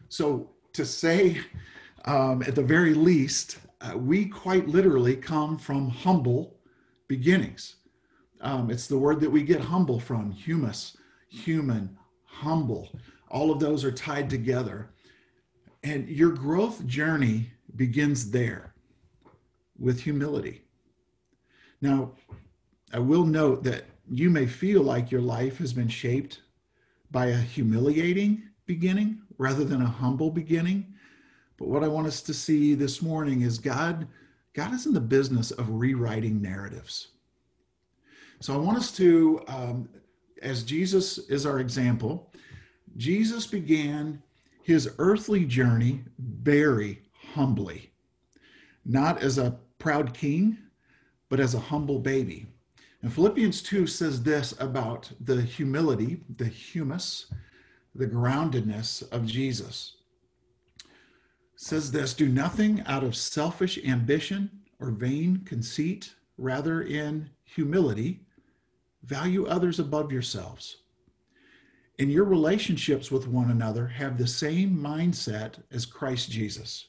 So, 0.08 0.50
to 0.72 0.84
say 0.84 1.40
um, 2.04 2.42
at 2.42 2.54
the 2.54 2.62
very 2.62 2.94
least, 2.94 3.58
uh, 3.80 3.96
we 3.96 4.26
quite 4.26 4.68
literally 4.68 5.16
come 5.16 5.58
from 5.58 5.88
humble 5.88 6.58
beginnings. 7.08 7.76
Um, 8.40 8.70
it's 8.70 8.86
the 8.86 8.98
word 8.98 9.20
that 9.20 9.30
we 9.30 9.42
get 9.42 9.60
humble 9.60 9.98
from 9.98 10.30
humus, 10.30 10.96
human, 11.28 11.96
humble. 12.24 12.90
All 13.30 13.50
of 13.50 13.58
those 13.58 13.84
are 13.84 13.92
tied 13.92 14.28
together. 14.28 14.90
And 15.82 16.08
your 16.08 16.30
growth 16.30 16.86
journey 16.86 17.50
begins 17.74 18.30
there 18.30 18.74
with 19.78 20.00
humility. 20.00 20.62
Now, 21.80 22.12
I 22.92 22.98
will 22.98 23.24
note 23.24 23.62
that 23.64 23.84
you 24.08 24.30
may 24.30 24.46
feel 24.46 24.82
like 24.82 25.10
your 25.10 25.20
life 25.20 25.58
has 25.58 25.72
been 25.72 25.88
shaped 25.88 26.40
by 27.10 27.26
a 27.26 27.36
humiliating 27.36 28.42
beginning 28.66 29.22
rather 29.38 29.64
than 29.64 29.82
a 29.82 29.86
humble 29.86 30.30
beginning. 30.30 30.94
But 31.58 31.68
what 31.68 31.84
I 31.84 31.88
want 31.88 32.06
us 32.06 32.20
to 32.22 32.34
see 32.34 32.74
this 32.74 33.02
morning 33.02 33.42
is 33.42 33.58
God 33.58 34.06
God 34.54 34.72
is 34.72 34.86
in 34.86 34.94
the 34.94 35.00
business 35.00 35.50
of 35.50 35.68
rewriting 35.68 36.40
narratives. 36.40 37.08
So 38.40 38.54
I 38.54 38.56
want 38.56 38.78
us 38.78 38.90
to, 38.92 39.42
um, 39.48 39.86
as 40.40 40.62
Jesus 40.62 41.18
is 41.18 41.44
our 41.44 41.60
example, 41.60 42.32
Jesus 42.96 43.46
began 43.46 44.22
his 44.62 44.94
earthly 44.98 45.44
journey 45.44 46.04
very 46.18 47.02
humbly, 47.34 47.92
not 48.86 49.22
as 49.22 49.36
a 49.36 49.58
proud 49.86 50.12
king, 50.12 50.58
but 51.28 51.38
as 51.38 51.54
a 51.54 51.60
humble 51.60 52.00
baby. 52.00 52.44
And 53.02 53.12
Philippians 53.12 53.62
2 53.62 53.86
says 53.86 54.20
this 54.20 54.52
about 54.58 55.12
the 55.20 55.40
humility, 55.40 56.22
the 56.38 56.48
humus, 56.48 57.32
the 57.94 58.08
groundedness 58.08 59.08
of 59.12 59.26
Jesus. 59.26 59.92
It 60.80 60.90
says 61.54 61.92
this 61.92 62.14
do 62.14 62.26
nothing 62.28 62.82
out 62.86 63.04
of 63.04 63.14
selfish 63.14 63.78
ambition 63.86 64.50
or 64.80 64.90
vain 64.90 65.42
conceit, 65.44 66.14
rather, 66.36 66.82
in 66.82 67.30
humility, 67.44 68.22
value 69.04 69.46
others 69.46 69.78
above 69.78 70.10
yourselves. 70.10 70.78
In 72.00 72.10
your 72.10 72.24
relationships 72.24 73.12
with 73.12 73.28
one 73.28 73.52
another, 73.52 73.86
have 73.86 74.18
the 74.18 74.26
same 74.26 74.76
mindset 74.76 75.62
as 75.70 75.86
Christ 75.86 76.28
Jesus, 76.28 76.88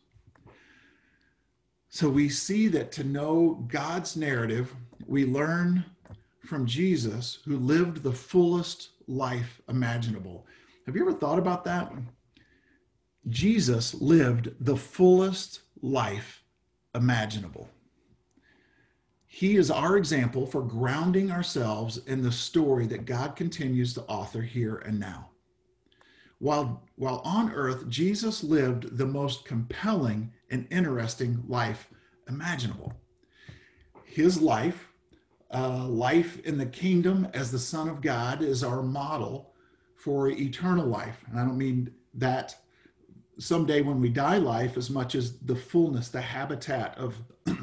So 1.93 2.07
we 2.07 2.29
see 2.29 2.69
that 2.69 2.93
to 2.93 3.03
know 3.03 3.65
God's 3.67 4.15
narrative, 4.15 4.73
we 5.05 5.25
learn 5.25 5.83
from 6.45 6.65
Jesus 6.65 7.39
who 7.43 7.57
lived 7.57 8.01
the 8.01 8.13
fullest 8.13 8.91
life 9.07 9.61
imaginable. 9.67 10.45
Have 10.85 10.95
you 10.95 11.01
ever 11.01 11.11
thought 11.11 11.37
about 11.37 11.65
that? 11.65 11.91
Jesus 13.27 13.93
lived 13.93 14.53
the 14.61 14.77
fullest 14.77 15.63
life 15.81 16.43
imaginable. 16.95 17.69
He 19.27 19.57
is 19.57 19.69
our 19.69 19.97
example 19.97 20.45
for 20.45 20.61
grounding 20.61 21.29
ourselves 21.29 21.97
in 22.07 22.21
the 22.21 22.31
story 22.31 22.87
that 22.87 23.05
God 23.05 23.35
continues 23.35 23.93
to 23.95 24.03
author 24.03 24.41
here 24.41 24.77
and 24.77 24.97
now. 24.97 25.29
While, 26.39 26.83
while 26.95 27.21
on 27.25 27.51
earth, 27.51 27.89
Jesus 27.89 28.45
lived 28.45 28.97
the 28.97 29.05
most 29.05 29.43
compelling 29.43 30.31
and 30.51 30.67
interesting 30.69 31.43
life 31.47 31.89
imaginable. 32.27 32.93
His 34.03 34.41
life 34.41 34.91
uh, 35.53 35.85
life 35.85 36.39
in 36.45 36.57
the 36.57 36.65
kingdom 36.65 37.27
as 37.33 37.51
the 37.51 37.59
Son 37.59 37.89
of 37.89 38.01
God 38.01 38.41
is 38.41 38.63
our 38.63 38.81
model 38.81 39.53
for 39.95 40.29
eternal 40.29 40.85
life. 40.85 41.23
And 41.29 41.39
I 41.39 41.43
don't 41.43 41.57
mean 41.57 41.91
that 42.13 42.55
someday 43.37 43.81
when 43.81 43.99
we 43.99 44.09
die 44.09 44.37
life 44.37 44.77
as 44.77 44.89
much 44.89 45.15
as 45.15 45.39
the 45.39 45.55
fullness, 45.55 46.09
the 46.09 46.21
habitat 46.21 46.97
of 46.97 47.15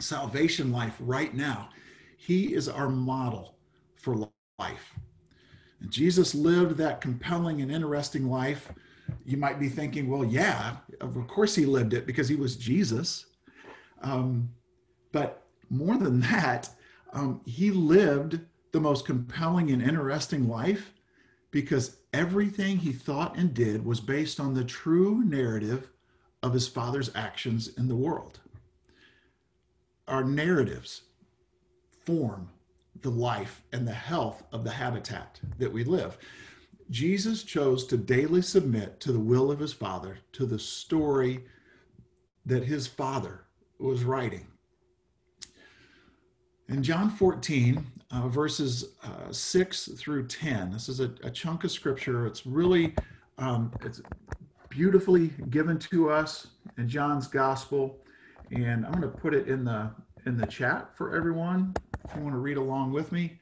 salvation 0.00 0.70
life 0.70 0.96
right 1.00 1.34
now. 1.34 1.70
He 2.16 2.54
is 2.54 2.68
our 2.68 2.88
model 2.88 3.56
for 3.96 4.28
life. 4.58 4.94
And 5.80 5.90
Jesus 5.90 6.34
lived 6.34 6.76
that 6.76 7.00
compelling 7.00 7.62
and 7.62 7.72
interesting 7.72 8.28
life. 8.28 8.72
You 9.24 9.36
might 9.36 9.60
be 9.60 9.68
thinking, 9.68 10.08
well, 10.08 10.24
yeah, 10.24 10.76
of 11.00 11.26
course 11.28 11.54
he 11.54 11.66
lived 11.66 11.94
it 11.94 12.06
because 12.06 12.28
he 12.28 12.36
was 12.36 12.56
Jesus. 12.56 13.26
Um, 14.02 14.50
but 15.12 15.44
more 15.70 15.96
than 15.96 16.20
that, 16.20 16.70
um, 17.12 17.40
he 17.44 17.70
lived 17.70 18.40
the 18.72 18.80
most 18.80 19.06
compelling 19.06 19.70
and 19.70 19.82
interesting 19.82 20.48
life 20.48 20.92
because 21.50 21.96
everything 22.12 22.78
he 22.78 22.92
thought 22.92 23.36
and 23.36 23.54
did 23.54 23.84
was 23.84 24.00
based 24.00 24.38
on 24.38 24.54
the 24.54 24.64
true 24.64 25.22
narrative 25.24 25.88
of 26.42 26.52
his 26.52 26.68
father's 26.68 27.10
actions 27.14 27.68
in 27.76 27.88
the 27.88 27.96
world. 27.96 28.40
Our 30.06 30.24
narratives 30.24 31.02
form 32.04 32.50
the 33.00 33.10
life 33.10 33.62
and 33.72 33.86
the 33.86 33.92
health 33.92 34.42
of 34.52 34.64
the 34.64 34.70
habitat 34.70 35.40
that 35.58 35.72
we 35.72 35.84
live. 35.84 36.18
Jesus 36.90 37.42
chose 37.42 37.86
to 37.86 37.96
daily 37.96 38.42
submit 38.42 38.98
to 39.00 39.12
the 39.12 39.20
will 39.20 39.50
of 39.50 39.58
his 39.58 39.72
father, 39.72 40.18
to 40.32 40.46
the 40.46 40.58
story 40.58 41.44
that 42.46 42.64
his 42.64 42.86
father 42.86 43.44
was 43.78 44.04
writing. 44.04 44.46
In 46.68 46.82
John 46.82 47.10
14, 47.10 47.84
uh, 48.10 48.28
verses 48.28 48.92
uh, 49.02 49.32
6 49.32 49.90
through 49.96 50.26
10, 50.26 50.70
this 50.70 50.88
is 50.88 51.00
a, 51.00 51.12
a, 51.22 51.30
chunk 51.30 51.64
of 51.64 51.70
scripture. 51.70 52.26
It's 52.26 52.46
really, 52.46 52.94
um, 53.36 53.72
it's 53.82 54.00
beautifully 54.68 55.28
given 55.50 55.78
to 55.78 56.10
us 56.10 56.48
in 56.76 56.88
John's 56.88 57.26
gospel. 57.26 57.98
And 58.50 58.86
I'm 58.86 58.92
going 58.92 59.02
to 59.02 59.08
put 59.18 59.34
it 59.34 59.48
in 59.48 59.64
the, 59.64 59.90
in 60.26 60.36
the 60.36 60.46
chat 60.46 60.90
for 60.94 61.14
everyone 61.14 61.74
if 62.04 62.16
you 62.16 62.22
want 62.22 62.34
to 62.34 62.38
read 62.38 62.56
along 62.56 62.92
with 62.92 63.12
me. 63.12 63.38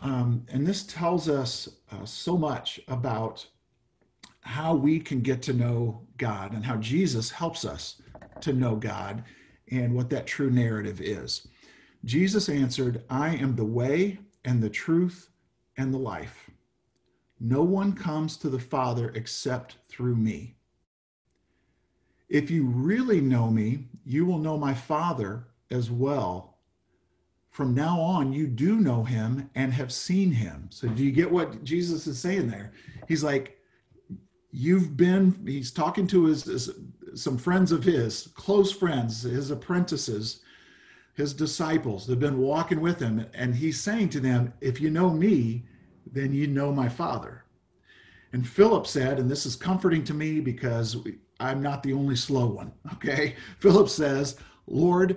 Um, 0.00 0.44
and 0.52 0.66
this 0.66 0.84
tells 0.84 1.28
us 1.28 1.68
uh, 1.90 2.04
so 2.04 2.36
much 2.36 2.80
about 2.88 3.46
how 4.40 4.74
we 4.74 5.00
can 5.00 5.20
get 5.20 5.42
to 5.42 5.52
know 5.52 6.02
God 6.18 6.52
and 6.52 6.64
how 6.64 6.76
Jesus 6.76 7.30
helps 7.30 7.64
us 7.64 8.00
to 8.40 8.52
know 8.52 8.76
God 8.76 9.24
and 9.70 9.94
what 9.94 10.10
that 10.10 10.26
true 10.26 10.50
narrative 10.50 11.00
is. 11.00 11.48
Jesus 12.04 12.48
answered, 12.48 13.02
I 13.10 13.34
am 13.36 13.56
the 13.56 13.64
way 13.64 14.18
and 14.44 14.62
the 14.62 14.70
truth 14.70 15.30
and 15.76 15.92
the 15.92 15.98
life. 15.98 16.48
No 17.40 17.62
one 17.62 17.92
comes 17.92 18.36
to 18.38 18.48
the 18.48 18.58
Father 18.58 19.10
except 19.14 19.76
through 19.88 20.16
me. 20.16 20.54
If 22.28 22.50
you 22.50 22.64
really 22.64 23.20
know 23.20 23.50
me, 23.50 23.88
you 24.04 24.24
will 24.24 24.38
know 24.38 24.56
my 24.56 24.74
Father 24.74 25.48
as 25.70 25.90
well. 25.90 26.55
From 27.56 27.72
now 27.72 27.98
on, 27.98 28.34
you 28.34 28.48
do 28.48 28.76
know 28.76 29.02
him 29.02 29.48
and 29.54 29.72
have 29.72 29.90
seen 29.90 30.30
him. 30.30 30.68
So, 30.68 30.88
do 30.88 31.02
you 31.02 31.10
get 31.10 31.30
what 31.30 31.64
Jesus 31.64 32.06
is 32.06 32.18
saying 32.18 32.48
there? 32.48 32.74
He's 33.08 33.24
like, 33.24 33.58
You've 34.52 34.94
been, 34.94 35.42
he's 35.46 35.70
talking 35.70 36.06
to 36.08 36.26
his, 36.26 36.44
his 36.44 36.70
some 37.14 37.38
friends 37.38 37.72
of 37.72 37.82
his, 37.82 38.28
close 38.34 38.70
friends, 38.70 39.22
his 39.22 39.50
apprentices, 39.50 40.42
his 41.14 41.32
disciples. 41.32 42.06
They've 42.06 42.20
been 42.20 42.36
walking 42.36 42.78
with 42.78 43.00
him. 43.00 43.24
And 43.32 43.54
he's 43.54 43.80
saying 43.80 44.10
to 44.10 44.20
them, 44.20 44.52
If 44.60 44.78
you 44.78 44.90
know 44.90 45.08
me, 45.08 45.64
then 46.12 46.34
you 46.34 46.48
know 46.48 46.70
my 46.70 46.90
Father. 46.90 47.46
And 48.34 48.46
Philip 48.46 48.86
said, 48.86 49.18
and 49.18 49.30
this 49.30 49.46
is 49.46 49.56
comforting 49.56 50.04
to 50.04 50.12
me 50.12 50.40
because 50.40 50.98
I'm 51.40 51.62
not 51.62 51.82
the 51.82 51.94
only 51.94 52.16
slow 52.16 52.48
one. 52.48 52.72
Okay. 52.96 53.34
Philip 53.60 53.88
says, 53.88 54.36
Lord, 54.66 55.16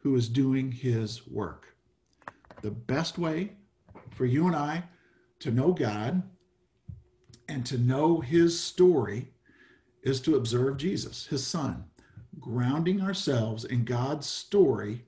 who 0.00 0.14
is 0.14 0.28
doing 0.28 0.72
his 0.72 1.26
work. 1.26 1.74
The 2.62 2.70
best 2.70 3.18
way 3.18 3.52
for 4.10 4.26
you 4.26 4.46
and 4.46 4.56
I 4.56 4.84
to 5.40 5.50
know 5.50 5.72
God 5.72 6.22
and 7.48 7.64
to 7.66 7.78
know 7.78 8.20
his 8.20 8.60
story 8.60 9.28
is 10.02 10.20
to 10.22 10.36
observe 10.36 10.76
Jesus, 10.76 11.26
his 11.26 11.46
son. 11.46 11.84
Grounding 12.38 13.00
ourselves 13.00 13.64
in 13.64 13.84
God's 13.84 14.26
story 14.26 15.04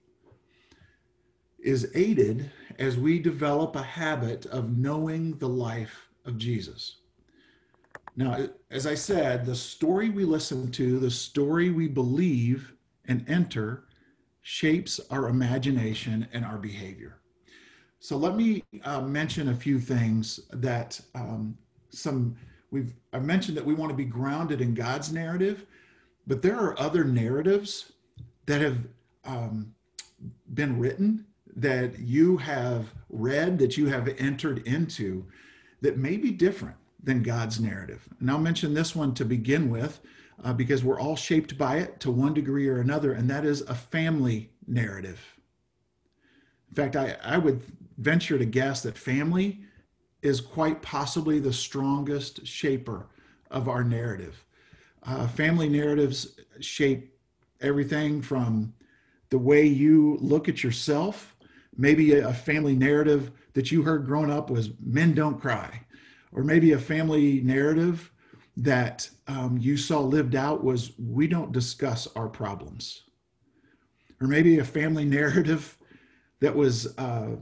is 1.59 1.91
aided 1.95 2.51
as 2.79 2.97
we 2.97 3.19
develop 3.19 3.77
a 3.77 3.83
habit 3.83 4.47
of 4.47 4.77
knowing 4.77 5.39
the 5.39 5.49
life 5.49 6.09
of 6.25 6.39
Jesus. 6.39 6.97
Now, 8.17 8.49
as 8.71 8.87
I 8.87 8.95
said, 8.95 9.45
the 9.45 9.55
story 9.55 10.09
we 10.09 10.25
listen 10.25 10.71
to, 10.73 10.99
the 10.99 11.11
story 11.11 11.71
we 11.71 11.89
believe 11.89 12.73
and 13.07 13.29
enter, 13.29 13.85
shapes 14.43 15.01
our 15.11 15.29
imagination 15.29 16.27
and 16.33 16.45
our 16.45 16.59
behavior. 16.59 17.19
So 17.99 18.17
let 18.17 18.35
me 18.37 18.65
uh, 18.85 19.03
mention 19.03 19.51
a 19.51 19.55
few 19.55 19.79
things 19.79 20.41
that 20.53 21.01
um, 21.15 21.57
some 21.91 22.37
we've 22.71 22.95
I've 23.13 23.25
mentioned 23.25 23.57
that 23.57 23.65
we 23.65 23.75
want 23.75 23.91
to 23.91 23.97
be 23.97 24.05
grounded 24.05 24.61
in 24.61 24.75
God's 24.75 25.13
narrative, 25.13 25.67
but 26.27 26.41
there 26.41 26.59
are 26.59 26.79
other 26.81 27.05
narratives 27.05 27.93
that 28.47 28.61
have 28.61 28.79
um, 29.25 29.75
been 30.55 30.79
written 30.79 31.27
that 31.57 31.99
you 31.99 32.37
have 32.39 32.95
read 33.11 33.59
that 33.59 33.77
you 33.77 33.87
have 33.87 34.09
entered 34.19 34.67
into 34.67 35.27
that 35.83 35.99
may 35.99 36.17
be 36.17 36.31
different 36.31 36.77
than 37.03 37.23
God's 37.23 37.61
narrative. 37.61 38.09
And 38.21 38.31
I'll 38.31 38.39
mention 38.39 38.73
this 38.73 38.95
one 38.95 39.15
to 39.15 39.25
begin 39.25 39.71
with 39.71 40.01
uh, 40.45 40.53
because 40.53 40.83
we're 40.83 41.01
all 41.01 41.17
shaped 41.17 41.59
by 41.59 41.77
it 41.77 42.01
to 42.01 42.11
one 42.11 42.35
degree 42.35 42.69
or 42.69 42.79
another, 42.79 43.13
and 43.13 43.29
that 43.31 43.45
is 43.45 43.61
a 43.63 43.75
family 43.75 44.51
narrative. 44.67 45.21
In 46.71 46.75
fact, 46.77 46.97
I, 46.97 47.17
I 47.23 47.39
would 47.39 47.63
venture 47.99 48.39
to 48.39 48.45
guess 48.45 48.83
that 48.83 48.97
family 48.97 49.61
is 50.23 50.41
quite 50.41 50.83
possibly 50.83 51.39
the 51.39 51.53
strongest 51.53 52.47
shaper 52.47 53.07
of 53.51 53.69
our 53.69 53.83
narrative. 53.83 54.45
Uh, 55.03 55.27
family 55.27 55.69
narratives 55.69 56.39
shape 56.61 57.15
everything 57.61 58.23
from 58.23 58.73
the 59.31 59.39
way 59.39 59.65
you 59.65 60.19
look 60.21 60.49
at 60.49 60.63
yourself. 60.63 61.35
Maybe 61.77 62.19
a 62.19 62.33
family 62.33 62.77
narrative 62.77 63.31
that 63.55 63.73
you 63.73 63.83
heard 63.83 64.07
growing 64.07 64.31
up 64.31 64.51
was 64.51 64.71
men 64.81 65.15
don't 65.15 65.41
cry 65.41 65.81
or 66.33 66.45
maybe 66.45 66.73
a 66.73 66.79
family 66.79 67.41
narrative 67.41 68.13
that 68.61 69.09
um, 69.27 69.57
you 69.59 69.77
saw 69.77 70.01
lived 70.01 70.35
out 70.35 70.63
was 70.63 70.93
we 70.99 71.27
don't 71.27 71.51
discuss 71.51 72.07
our 72.15 72.29
problems. 72.29 73.05
Or 74.21 74.27
maybe 74.27 74.59
a 74.59 74.65
family 74.65 75.05
narrative 75.07 75.79
that 76.41 76.55
was 76.55 76.97
uh, 76.99 77.37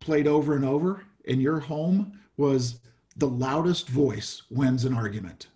played 0.00 0.26
over 0.26 0.56
and 0.56 0.64
over 0.64 1.04
in 1.24 1.40
your 1.40 1.60
home 1.60 2.18
was 2.36 2.80
the 3.16 3.28
loudest 3.28 3.88
voice 3.88 4.42
wins 4.50 4.84
an 4.84 4.94
argument. 4.94 5.46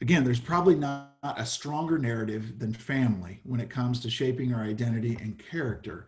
Again 0.00 0.22
there's 0.22 0.40
probably 0.40 0.76
not 0.76 1.10
a 1.22 1.46
stronger 1.46 1.98
narrative 1.98 2.58
than 2.58 2.72
family 2.72 3.40
when 3.44 3.60
it 3.60 3.70
comes 3.70 4.00
to 4.00 4.10
shaping 4.10 4.54
our 4.54 4.62
identity 4.62 5.18
and 5.20 5.38
character. 5.50 6.06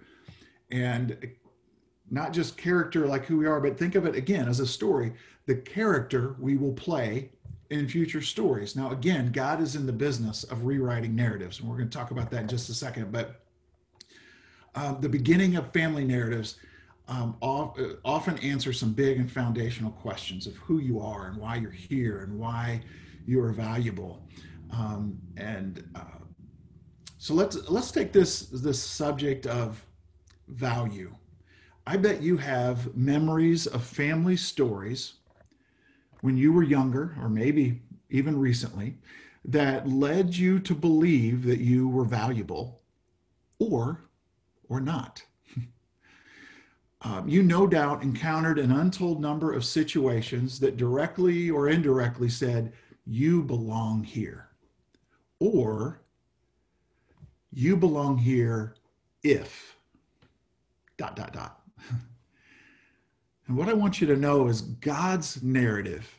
And 0.70 1.16
not 2.10 2.32
just 2.32 2.56
character 2.56 3.06
like 3.06 3.24
who 3.24 3.38
we 3.38 3.46
are, 3.46 3.60
but 3.60 3.78
think 3.78 3.94
of 3.94 4.06
it 4.06 4.14
again 4.14 4.48
as 4.48 4.60
a 4.60 4.66
story, 4.66 5.12
the 5.46 5.54
character 5.56 6.36
we 6.38 6.56
will 6.56 6.72
play 6.72 7.30
in 7.70 7.88
future 7.88 8.20
stories. 8.20 8.76
Now, 8.76 8.90
again, 8.90 9.32
God 9.32 9.60
is 9.60 9.76
in 9.76 9.86
the 9.86 9.92
business 9.92 10.44
of 10.44 10.64
rewriting 10.64 11.14
narratives, 11.14 11.60
and 11.60 11.68
we're 11.68 11.76
going 11.76 11.88
to 11.88 11.96
talk 11.96 12.10
about 12.10 12.30
that 12.30 12.42
in 12.42 12.48
just 12.48 12.68
a 12.68 12.74
second. 12.74 13.10
But 13.12 13.40
um, 14.74 14.98
the 15.00 15.08
beginning 15.08 15.56
of 15.56 15.72
family 15.72 16.04
narratives 16.04 16.56
um, 17.08 17.36
uh, 17.42 17.68
often 18.04 18.38
answer 18.38 18.72
some 18.72 18.92
big 18.92 19.18
and 19.18 19.30
foundational 19.30 19.90
questions 19.92 20.46
of 20.46 20.56
who 20.56 20.78
you 20.78 21.00
are 21.00 21.28
and 21.28 21.36
why 21.36 21.56
you're 21.56 21.70
here 21.70 22.20
and 22.20 22.38
why 22.38 22.82
you 23.26 23.42
are 23.42 23.52
valuable. 23.52 24.26
Um, 24.70 25.18
and 25.36 25.86
uh, 25.94 26.18
so 27.18 27.34
let's 27.34 27.68
let's 27.68 27.90
take 27.90 28.12
this 28.12 28.46
this 28.46 28.82
subject 28.82 29.46
of 29.46 29.84
value 30.48 31.14
I 31.86 31.98
bet 31.98 32.22
you 32.22 32.38
have 32.38 32.96
memories 32.96 33.66
of 33.66 33.84
family 33.84 34.36
stories 34.36 35.14
when 36.24 36.38
you 36.38 36.54
were 36.54 36.62
younger, 36.62 37.14
or 37.20 37.28
maybe 37.28 37.82
even 38.08 38.38
recently, 38.38 38.96
that 39.44 39.86
led 39.86 40.34
you 40.34 40.58
to 40.58 40.74
believe 40.74 41.44
that 41.44 41.60
you 41.60 41.86
were 41.86 42.06
valuable 42.06 42.80
or 43.58 44.00
or 44.70 44.80
not. 44.80 45.22
um, 47.02 47.28
you 47.28 47.42
no 47.42 47.66
doubt 47.66 48.02
encountered 48.02 48.58
an 48.58 48.72
untold 48.72 49.20
number 49.20 49.52
of 49.52 49.66
situations 49.66 50.58
that 50.60 50.78
directly 50.78 51.50
or 51.50 51.68
indirectly 51.68 52.30
said, 52.30 52.72
you 53.04 53.42
belong 53.42 54.02
here. 54.02 54.48
Or 55.40 56.00
you 57.52 57.76
belong 57.76 58.16
here 58.16 58.76
if 59.22 59.76
dot, 60.96 61.16
dot, 61.16 61.34
dot. 61.34 61.60
And 63.46 63.56
what 63.56 63.68
I 63.68 63.74
want 63.74 64.00
you 64.00 64.06
to 64.06 64.16
know 64.16 64.48
is 64.48 64.62
God's 64.62 65.42
narrative 65.42 66.18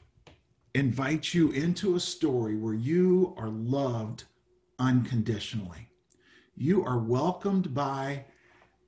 invites 0.76 1.34
you 1.34 1.52
into 1.52 1.96
a 1.96 2.00
story 2.00 2.56
where 2.56 2.74
you 2.74 3.34
are 3.38 3.50
loved 3.50 4.26
unconditionally. 4.78 5.90
You 6.56 6.86
are 6.86 7.00
welcomed 7.00 7.74
by 7.74 8.26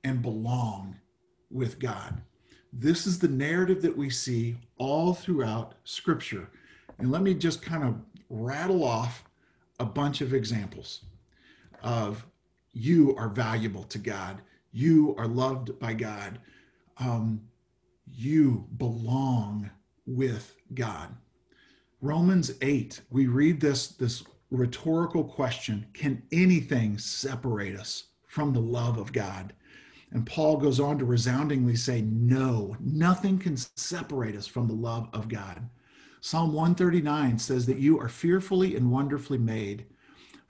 and 0.04 0.22
belong 0.22 0.96
with 1.50 1.78
God. 1.78 2.20
This 2.72 3.06
is 3.06 3.18
the 3.18 3.28
narrative 3.28 3.82
that 3.82 3.96
we 3.96 4.10
see 4.10 4.56
all 4.76 5.14
throughout 5.14 5.74
Scripture. 5.84 6.48
And 6.98 7.10
let 7.10 7.22
me 7.22 7.34
just 7.34 7.62
kind 7.62 7.82
of 7.82 7.96
rattle 8.28 8.84
off 8.84 9.24
a 9.80 9.84
bunch 9.84 10.20
of 10.20 10.34
examples 10.34 11.00
of 11.82 12.26
you 12.72 13.16
are 13.16 13.28
valuable 13.28 13.84
to 13.84 13.98
God, 13.98 14.42
you 14.72 15.14
are 15.16 15.26
loved 15.26 15.78
by 15.78 15.94
God. 15.94 16.38
Um, 16.98 17.47
you 18.14 18.66
belong 18.76 19.70
with 20.06 20.54
God. 20.74 21.14
Romans 22.00 22.52
8, 22.62 23.00
we 23.10 23.26
read 23.26 23.60
this, 23.60 23.88
this 23.88 24.24
rhetorical 24.50 25.24
question 25.24 25.86
Can 25.94 26.22
anything 26.32 26.98
separate 26.98 27.76
us 27.76 28.04
from 28.26 28.52
the 28.52 28.60
love 28.60 28.98
of 28.98 29.12
God? 29.12 29.52
And 30.10 30.26
Paul 30.26 30.56
goes 30.56 30.80
on 30.80 30.98
to 30.98 31.04
resoundingly 31.04 31.76
say, 31.76 32.02
No, 32.02 32.76
nothing 32.80 33.38
can 33.38 33.56
separate 33.56 34.36
us 34.36 34.46
from 34.46 34.66
the 34.66 34.74
love 34.74 35.08
of 35.12 35.28
God. 35.28 35.68
Psalm 36.20 36.52
139 36.52 37.38
says 37.38 37.66
that 37.66 37.78
you 37.78 38.00
are 38.00 38.08
fearfully 38.08 38.74
and 38.74 38.90
wonderfully 38.90 39.38
made. 39.38 39.86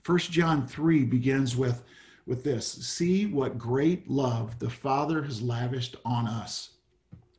First 0.03 0.31
John 0.31 0.67
3 0.67 1.05
begins 1.05 1.57
with, 1.57 1.85
with 2.27 2.45
this 2.45 2.67
See 2.87 3.27
what 3.27 3.59
great 3.59 4.09
love 4.09 4.59
the 4.59 4.71
Father 4.71 5.23
has 5.23 5.43
lavished 5.43 5.97
on 6.05 6.27
us, 6.27 6.71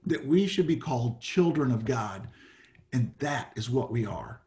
that 0.05 0.25
we 0.25 0.47
should 0.47 0.67
be 0.67 0.77
called 0.77 1.21
children 1.21 1.71
of 1.71 1.85
God. 1.85 2.27
And 2.93 3.13
that 3.19 3.51
is 3.55 3.69
what 3.69 3.91
we 3.91 4.05
are. 4.05 4.41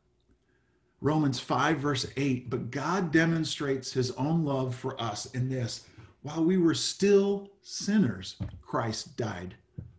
Romans 1.01 1.41
5, 1.41 1.79
verse 1.79 2.07
8, 2.17 2.49
but 2.49 2.71
God 2.71 3.11
demonstrates 3.11 3.93
his 3.93 4.13
own 4.13 4.45
love 4.45 4.75
for 4.75 5.01
us 5.01 5.27
in 5.27 5.49
this 5.49 5.85
while 6.23 6.45
we 6.45 6.57
were 6.57 6.75
still 6.75 7.51
sinners, 7.63 8.37
Christ 8.61 9.17
died 9.17 9.57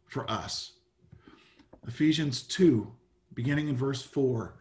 for 0.07 0.29
us. 0.31 0.73
Ephesians 1.85 2.43
2, 2.43 2.89
beginning 3.33 3.67
in 3.67 3.75
verse 3.75 4.01
4, 4.01 4.55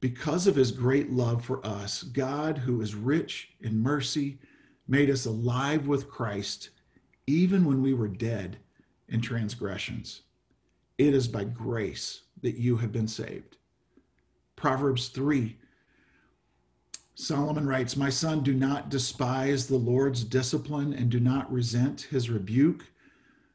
because 0.00 0.46
of 0.46 0.56
his 0.56 0.70
great 0.70 1.10
love 1.10 1.42
for 1.42 1.64
us, 1.66 2.02
God, 2.02 2.58
who 2.58 2.82
is 2.82 2.94
rich 2.94 3.50
in 3.62 3.82
mercy, 3.82 4.38
made 4.86 5.08
us 5.08 5.24
alive 5.24 5.86
with 5.86 6.10
Christ, 6.10 6.68
even 7.26 7.64
when 7.64 7.82
we 7.82 7.94
were 7.94 8.08
dead 8.08 8.58
in 9.08 9.22
transgressions. 9.22 10.22
It 10.98 11.14
is 11.14 11.28
by 11.28 11.44
grace 11.44 12.22
that 12.42 12.56
you 12.56 12.76
have 12.76 12.92
been 12.92 13.08
saved. 13.08 13.56
Proverbs 14.56 15.08
3 15.08 15.56
Solomon 17.18 17.66
writes, 17.66 17.96
My 17.96 18.10
son, 18.10 18.42
do 18.42 18.52
not 18.52 18.90
despise 18.90 19.66
the 19.66 19.76
Lord's 19.76 20.22
discipline 20.22 20.92
and 20.92 21.08
do 21.08 21.18
not 21.18 21.50
resent 21.50 22.02
his 22.02 22.28
rebuke, 22.28 22.84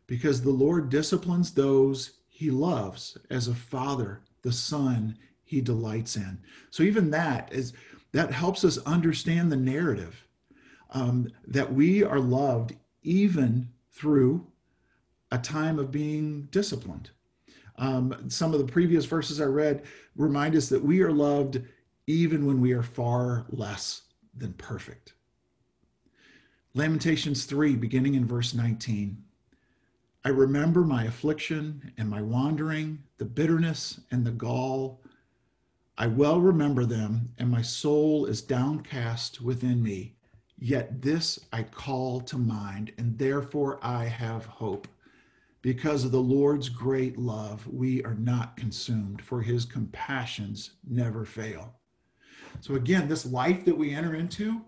because 0.08 0.42
the 0.42 0.50
Lord 0.50 0.90
disciplines 0.90 1.52
those 1.52 2.14
he 2.28 2.50
loves 2.50 3.18
as 3.30 3.48
a 3.48 3.54
father, 3.54 4.22
the 4.42 4.52
son 4.52 5.16
he 5.44 5.62
delights 5.62 6.16
in. 6.16 6.40
So 6.72 6.82
even 6.82 7.12
that 7.12 7.54
is 7.54 7.74
that 8.14 8.32
helps 8.32 8.66
us 8.66 8.80
understand 8.80 9.52
the 9.52 9.58
narrative 9.58 10.26
um, 10.90 11.30
that 11.48 11.72
we 11.72 12.04
are 12.04 12.20
loved 12.20 12.76
even 13.04 13.70
through 13.92 14.48
a 15.32 15.38
time 15.38 15.78
of 15.78 15.92
being 15.92 16.48
disciplined. 16.52 17.12
Um, 17.78 18.30
some 18.30 18.54
of 18.54 18.60
the 18.60 18.72
previous 18.72 19.06
verses 19.06 19.42
I 19.42 19.46
read 19.46 19.84
remind 20.16 20.56
us 20.56 20.70
that 20.70 20.84
we 20.84 21.02
are 21.02 21.12
loved 21.12 21.62
even 22.08 22.46
when 22.46 22.60
we 22.62 22.74
are 22.74 22.84
far 22.84 23.46
less 23.50 24.04
than 24.36 24.54
perfect. 24.54 25.14
Lamentations 26.74 27.46
3, 27.46 27.76
beginning 27.76 28.16
in 28.16 28.26
verse 28.26 28.54
19. 28.54 29.24
I 30.24 30.30
remember 30.30 30.82
my 30.82 31.06
affliction 31.06 31.92
and 31.98 32.10
my 32.10 32.22
wandering, 32.22 33.04
the 33.18 33.26
bitterness 33.26 34.00
and 34.12 34.26
the 34.26 34.32
gall. 34.32 35.02
I 35.98 36.08
well 36.08 36.40
remember 36.40 36.86
them, 36.86 37.34
and 37.38 37.50
my 37.50 37.62
soul 37.62 38.26
is 38.26 38.42
downcast 38.42 39.42
within 39.42 39.82
me. 39.82 40.16
Yet 40.60 41.02
this 41.02 41.40
I 41.52 41.64
call 41.64 42.22
to 42.22 42.38
mind, 42.38 42.94
and 42.98 43.18
therefore 43.18 43.80
I 43.82 44.06
have 44.06 44.46
hope. 44.46 44.88
Because 45.62 46.04
of 46.04 46.12
the 46.12 46.20
Lord's 46.20 46.70
great 46.70 47.18
love, 47.20 47.68
we 47.68 48.04
are 48.04 48.16
not 48.16 48.58
consumed, 48.58 49.22
for 49.22 49.42
his 49.42 49.64
compassions 49.64 50.72
never 50.90 51.24
fail. 51.24 51.76
So, 52.62 52.76
again, 52.76 53.08
this 53.08 53.26
life 53.26 53.64
that 53.66 53.78
we 53.78 53.94
enter 53.94 54.16
into, 54.16 54.62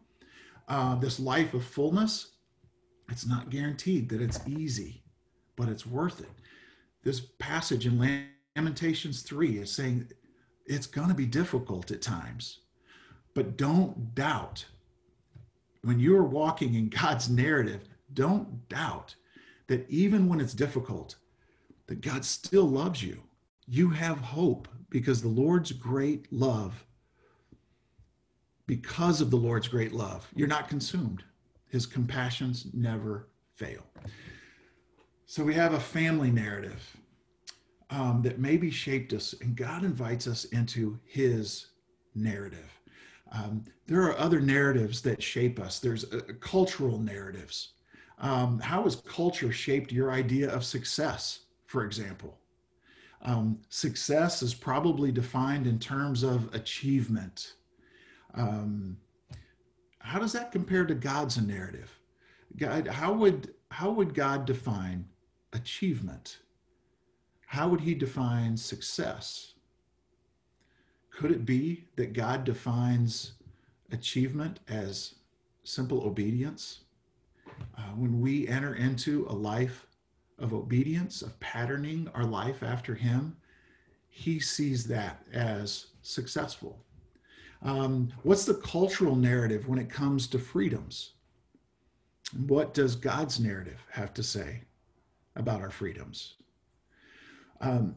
uh, 0.67 0.95
this 0.95 1.19
life 1.19 1.53
of 1.56 1.65
fullness, 1.65 2.34
it's 3.10 3.25
not 3.25 3.49
guaranteed 3.49 4.08
that 4.10 4.21
it's 4.21 4.39
easy, 4.47 5.03
but 5.56 5.67
it's 5.67 5.86
worth 5.86 6.21
it. 6.21 6.29
This 7.03 7.21
passage 7.39 7.88
in 7.88 8.27
Lamentations 8.56 9.23
3 9.23 9.60
is 9.60 9.71
saying 9.71 10.10
it's 10.65 10.88
going 10.88 11.10
to 11.10 11.15
be 11.15 11.25
difficult 11.25 11.91
at 11.91 12.01
times, 12.01 12.60
but 13.34 13.58
don't 13.58 14.13
doubt. 14.15 14.65
When 15.82 15.99
you 15.99 16.15
are 16.15 16.23
walking 16.23 16.75
in 16.75 16.89
God's 16.89 17.29
narrative, 17.29 17.82
don't 18.13 18.69
doubt 18.69 19.15
that 19.67 19.89
even 19.89 20.28
when 20.28 20.39
it's 20.39 20.54
difficult, 20.54 21.15
that 21.88 22.02
God 22.02 22.26
still 22.26 22.65
loves 22.65 23.04
you. 23.04 23.21
You 23.67 23.89
have 23.89 24.17
hope 24.19 24.67
because 24.89 25.21
the 25.21 25.28
Lord's 25.28 25.71
great 25.71 26.32
love 26.32 26.86
because 28.65 29.21
of 29.21 29.30
the 29.30 29.38
Lord's 29.38 29.67
great 29.67 29.93
love. 29.93 30.28
You're 30.36 30.47
not 30.47 30.69
consumed. 30.69 31.23
His 31.69 31.86
compassions 31.86 32.67
never 32.73 33.28
fail. 33.56 33.84
So 35.26 35.43
we 35.43 35.54
have 35.56 35.73
a 35.73 35.80
family 35.80 36.32
narrative 36.32 36.95
um, 37.89 38.21
that 38.23 38.39
maybe 38.39 38.71
shaped 38.71 39.13
us, 39.13 39.34
and 39.41 39.56
God 39.56 39.84
invites 39.84 40.28
us 40.28 40.45
into 40.45 40.99
His 41.06 41.67
narrative. 42.15 42.71
Um, 43.32 43.63
there 43.88 44.04
are 44.04 44.17
other 44.17 44.39
narratives 44.39 45.02
that 45.02 45.21
shape 45.21 45.60
us. 45.60 45.80
There's 45.80 46.12
uh, 46.12 46.21
cultural 46.39 46.99
narratives. 46.99 47.73
Um, 48.24 48.60
how 48.60 48.84
has 48.84 48.96
culture 48.96 49.52
shaped 49.52 49.92
your 49.92 50.10
idea 50.10 50.50
of 50.50 50.64
success, 50.64 51.42
for 51.66 51.84
example? 51.84 52.38
Um, 53.22 53.60
success 53.68 54.42
is 54.42 54.54
probably 54.54 55.12
defined 55.12 55.68
in 55.68 55.78
terms 55.78 56.24
of 56.24 56.54
achievement, 56.56 57.56
um, 58.34 58.98
how 60.00 60.20
does 60.20 60.32
that 60.34 60.54
compare 60.54 60.86
to 60.86 60.96
God's 60.96 61.38
narrative? 61.38 62.00
God, 62.58 62.88
how 62.88 63.14
would 63.14 63.54
how 63.72 63.92
would 63.92 64.14
God 64.14 64.46
define 64.46 65.06
achievement? 65.52 66.40
How 67.48 67.68
would 67.68 67.82
he 67.82 67.94
define 67.94 68.56
success? 68.56 69.54
Could 71.10 71.32
it 71.32 71.46
be 71.46 71.86
that 71.96 72.14
God 72.14 72.44
defines 72.44 73.34
achievement 73.92 74.60
as 74.68 75.16
simple 75.64 76.04
obedience? 76.04 76.83
Uh, 77.78 77.82
when 77.96 78.22
we 78.22 78.48
enter 78.48 78.76
into 78.76 79.26
a 79.30 79.34
life 79.34 79.86
of 80.39 80.54
obedience, 80.54 81.22
of 81.22 81.39
patterning 81.39 82.10
our 82.13 82.26
life 82.26 82.63
after 82.63 82.96
Him, 82.96 83.36
He 84.10 84.39
sees 84.39 84.86
that 84.88 85.24
as 85.34 85.88
successful. 86.02 86.84
Um, 87.62 88.12
what's 88.24 88.46
the 88.46 88.56
cultural 88.56 89.16
narrative 89.16 89.68
when 89.68 89.80
it 89.80 89.89
comes 89.89 90.28
to 90.28 90.39
freedoms? 90.39 91.13
What 92.46 92.74
does 92.74 92.96
God's 92.96 93.39
narrative 93.39 93.86
have 93.92 94.13
to 94.16 94.24
say 94.24 94.63
about 95.36 95.62
our 95.62 95.70
freedoms? 95.70 96.36
Um, 97.62 97.96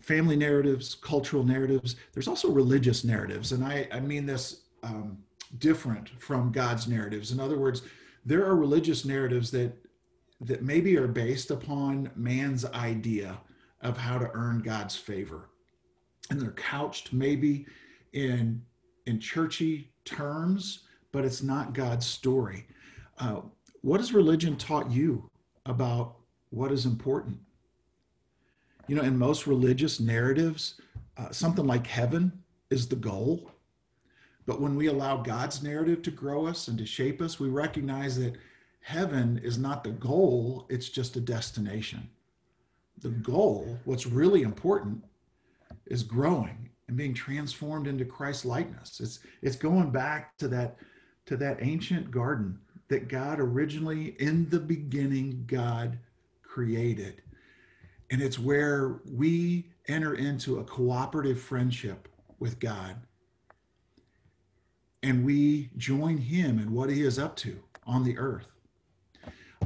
family 0.00 0.36
narratives, 0.36 0.94
cultural 0.94 1.44
narratives. 1.44 1.96
There's 2.12 2.28
also 2.28 2.50
religious 2.50 3.04
narratives, 3.04 3.52
and 3.52 3.64
I, 3.64 3.86
I 3.92 4.00
mean 4.00 4.26
this 4.26 4.62
um, 4.82 5.18
different 5.58 6.08
from 6.20 6.52
God's 6.52 6.88
narratives. 6.88 7.30
In 7.32 7.40
other 7.40 7.58
words, 7.58 7.82
there 8.28 8.44
are 8.44 8.56
religious 8.56 9.06
narratives 9.06 9.50
that 9.50 9.72
that 10.42 10.62
maybe 10.62 10.96
are 10.96 11.08
based 11.08 11.50
upon 11.50 12.10
man's 12.14 12.64
idea 12.66 13.40
of 13.80 13.96
how 13.96 14.18
to 14.18 14.30
earn 14.34 14.60
God's 14.60 14.94
favor, 14.94 15.48
and 16.30 16.38
they're 16.40 16.52
couched 16.52 17.12
maybe 17.12 17.66
in 18.12 18.62
in 19.06 19.18
churchy 19.18 19.90
terms, 20.04 20.84
but 21.10 21.24
it's 21.24 21.42
not 21.42 21.72
God's 21.72 22.04
story. 22.04 22.66
Uh, 23.18 23.40
what 23.80 24.00
has 24.00 24.12
religion 24.12 24.56
taught 24.56 24.90
you 24.90 25.30
about 25.64 26.16
what 26.50 26.70
is 26.70 26.84
important? 26.84 27.38
You 28.88 28.96
know, 28.96 29.02
in 29.02 29.16
most 29.16 29.46
religious 29.46 30.00
narratives, 30.00 30.80
uh, 31.16 31.30
something 31.30 31.66
like 31.66 31.86
heaven 31.86 32.32
is 32.70 32.88
the 32.88 32.96
goal. 32.96 33.50
But 34.48 34.62
when 34.62 34.76
we 34.76 34.86
allow 34.86 35.18
God's 35.18 35.62
narrative 35.62 36.00
to 36.04 36.10
grow 36.10 36.46
us 36.46 36.68
and 36.68 36.78
to 36.78 36.86
shape 36.86 37.20
us, 37.20 37.38
we 37.38 37.50
recognize 37.50 38.18
that 38.18 38.38
heaven 38.80 39.38
is 39.44 39.58
not 39.58 39.84
the 39.84 39.90
goal, 39.90 40.64
it's 40.70 40.88
just 40.88 41.16
a 41.16 41.20
destination. 41.20 42.08
The 43.02 43.10
goal, 43.10 43.78
what's 43.84 44.06
really 44.06 44.40
important, 44.40 45.04
is 45.84 46.02
growing 46.02 46.70
and 46.88 46.96
being 46.96 47.12
transformed 47.12 47.86
into 47.86 48.06
Christ 48.06 48.46
likeness. 48.46 49.00
It's 49.00 49.18
it's 49.42 49.54
going 49.54 49.90
back 49.90 50.38
to 50.38 50.48
that 50.48 50.78
to 51.26 51.36
that 51.36 51.58
ancient 51.60 52.10
garden 52.10 52.58
that 52.88 53.08
God 53.08 53.40
originally 53.40 54.16
in 54.18 54.48
the 54.48 54.60
beginning 54.60 55.44
God 55.46 55.98
created. 56.42 57.20
And 58.10 58.22
it's 58.22 58.38
where 58.38 59.00
we 59.12 59.66
enter 59.88 60.14
into 60.14 60.58
a 60.58 60.64
cooperative 60.64 61.38
friendship 61.38 62.08
with 62.38 62.58
God. 62.58 62.96
And 65.02 65.24
we 65.24 65.70
join 65.76 66.18
him 66.18 66.58
in 66.58 66.72
what 66.72 66.90
he 66.90 67.02
is 67.02 67.18
up 67.18 67.36
to 67.36 67.60
on 67.86 68.04
the 68.04 68.18
earth. 68.18 68.52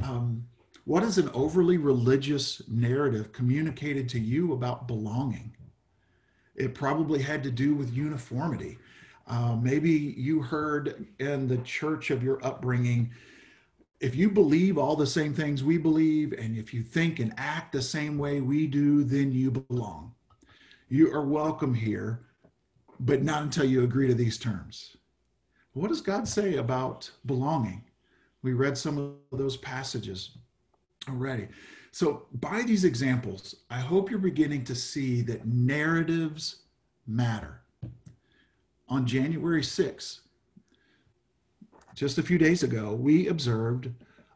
Um, 0.03 0.45
what 0.85 1.03
is 1.03 1.17
an 1.17 1.29
overly 1.33 1.77
religious 1.77 2.61
narrative 2.67 3.31
communicated 3.31 4.09
to 4.09 4.19
you 4.19 4.53
about 4.53 4.87
belonging? 4.87 5.55
It 6.55 6.75
probably 6.75 7.21
had 7.21 7.41
to 7.43 7.51
do 7.51 7.73
with 7.73 7.93
uniformity. 7.93 8.77
Uh, 9.27 9.55
maybe 9.55 9.89
you 9.91 10.41
heard 10.41 11.07
in 11.19 11.47
the 11.47 11.57
church 11.59 12.11
of 12.11 12.21
your 12.21 12.45
upbringing, 12.45 13.11
if 14.01 14.15
you 14.15 14.29
believe 14.29 14.77
all 14.77 14.97
the 14.97 15.07
same 15.07 15.33
things 15.33 15.63
we 15.63 15.77
believe, 15.77 16.33
and 16.33 16.57
if 16.57 16.73
you 16.73 16.83
think 16.83 17.19
and 17.19 17.33
act 17.37 17.71
the 17.71 17.81
same 17.81 18.17
way 18.17 18.41
we 18.41 18.67
do, 18.67 19.05
then 19.05 19.31
you 19.31 19.49
belong. 19.49 20.13
You 20.89 21.09
are 21.13 21.25
welcome 21.25 21.73
here, 21.73 22.25
but 22.99 23.23
not 23.23 23.43
until 23.43 23.63
you 23.63 23.83
agree 23.83 24.07
to 24.07 24.13
these 24.13 24.37
terms. 24.37 24.97
What 25.73 25.87
does 25.87 26.01
God 26.01 26.27
say 26.27 26.55
about 26.55 27.09
belonging? 27.25 27.83
We 28.43 28.53
read 28.53 28.77
some 28.77 28.97
of 29.31 29.39
those 29.39 29.57
passages 29.57 30.37
already. 31.09 31.47
So, 31.91 32.25
by 32.33 32.63
these 32.63 32.85
examples, 32.85 33.55
I 33.69 33.79
hope 33.79 34.09
you're 34.09 34.19
beginning 34.19 34.63
to 34.65 34.75
see 34.75 35.21
that 35.23 35.45
narratives 35.45 36.57
matter. 37.07 37.61
On 38.87 39.05
January 39.05 39.61
6th, 39.61 40.19
just 41.95 42.17
a 42.17 42.23
few 42.23 42.37
days 42.37 42.63
ago, 42.63 42.93
we 42.93 43.27
observed 43.27 43.91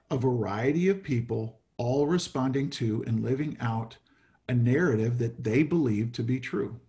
a 0.09 0.17
variety 0.17 0.89
of 0.89 1.03
people 1.03 1.59
all 1.77 2.07
responding 2.07 2.69
to 2.71 3.03
and 3.05 3.23
living 3.23 3.57
out 3.59 3.97
a 4.49 4.53
narrative 4.53 5.17
that 5.19 5.43
they 5.43 5.63
believed 5.63 6.15
to 6.15 6.23
be 6.23 6.39
true. 6.39 6.79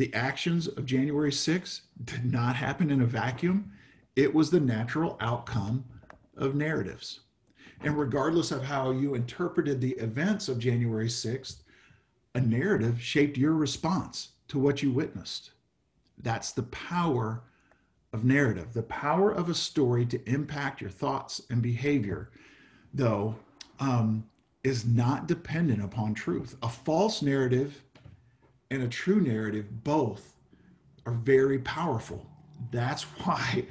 The 0.00 0.14
actions 0.14 0.66
of 0.66 0.86
January 0.86 1.30
6th 1.30 1.82
did 2.02 2.32
not 2.32 2.56
happen 2.56 2.90
in 2.90 3.02
a 3.02 3.04
vacuum. 3.04 3.70
It 4.16 4.34
was 4.34 4.48
the 4.48 4.58
natural 4.58 5.18
outcome 5.20 5.84
of 6.38 6.54
narratives. 6.54 7.20
And 7.82 7.98
regardless 7.98 8.50
of 8.50 8.64
how 8.64 8.92
you 8.92 9.14
interpreted 9.14 9.78
the 9.78 9.92
events 9.98 10.48
of 10.48 10.58
January 10.58 11.08
6th, 11.08 11.56
a 12.34 12.40
narrative 12.40 13.02
shaped 13.02 13.36
your 13.36 13.52
response 13.52 14.30
to 14.48 14.58
what 14.58 14.82
you 14.82 14.90
witnessed. 14.90 15.50
That's 16.16 16.52
the 16.52 16.62
power 16.62 17.42
of 18.14 18.24
narrative. 18.24 18.72
The 18.72 18.84
power 18.84 19.30
of 19.30 19.50
a 19.50 19.54
story 19.54 20.06
to 20.06 20.30
impact 20.30 20.80
your 20.80 20.88
thoughts 20.88 21.42
and 21.50 21.60
behavior, 21.60 22.30
though, 22.94 23.36
um, 23.78 24.24
is 24.64 24.86
not 24.86 25.28
dependent 25.28 25.84
upon 25.84 26.14
truth. 26.14 26.56
A 26.62 26.70
false 26.70 27.20
narrative 27.20 27.82
and 28.70 28.82
a 28.82 28.88
true 28.88 29.20
narrative 29.20 29.66
both 29.84 30.36
are 31.06 31.12
very 31.12 31.58
powerful. 31.58 32.26
That's 32.70 33.02
why 33.24 33.66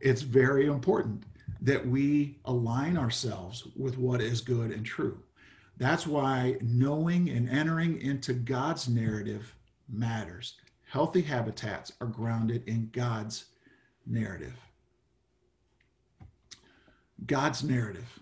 it's 0.00 0.22
very 0.22 0.66
important 0.66 1.24
that 1.62 1.86
we 1.86 2.38
align 2.44 2.96
ourselves 2.96 3.66
with 3.76 3.98
what 3.98 4.20
is 4.20 4.40
good 4.40 4.70
and 4.70 4.84
true. 4.84 5.22
That's 5.78 6.06
why 6.06 6.56
knowing 6.62 7.28
and 7.28 7.48
entering 7.48 8.00
into 8.00 8.32
God's 8.32 8.88
narrative 8.88 9.54
matters. 9.88 10.54
Healthy 10.84 11.22
habitats 11.22 11.92
are 12.00 12.06
grounded 12.06 12.66
in 12.68 12.90
God's 12.92 13.46
narrative. 14.06 14.54
God's 17.26 17.64
narrative. 17.64 18.20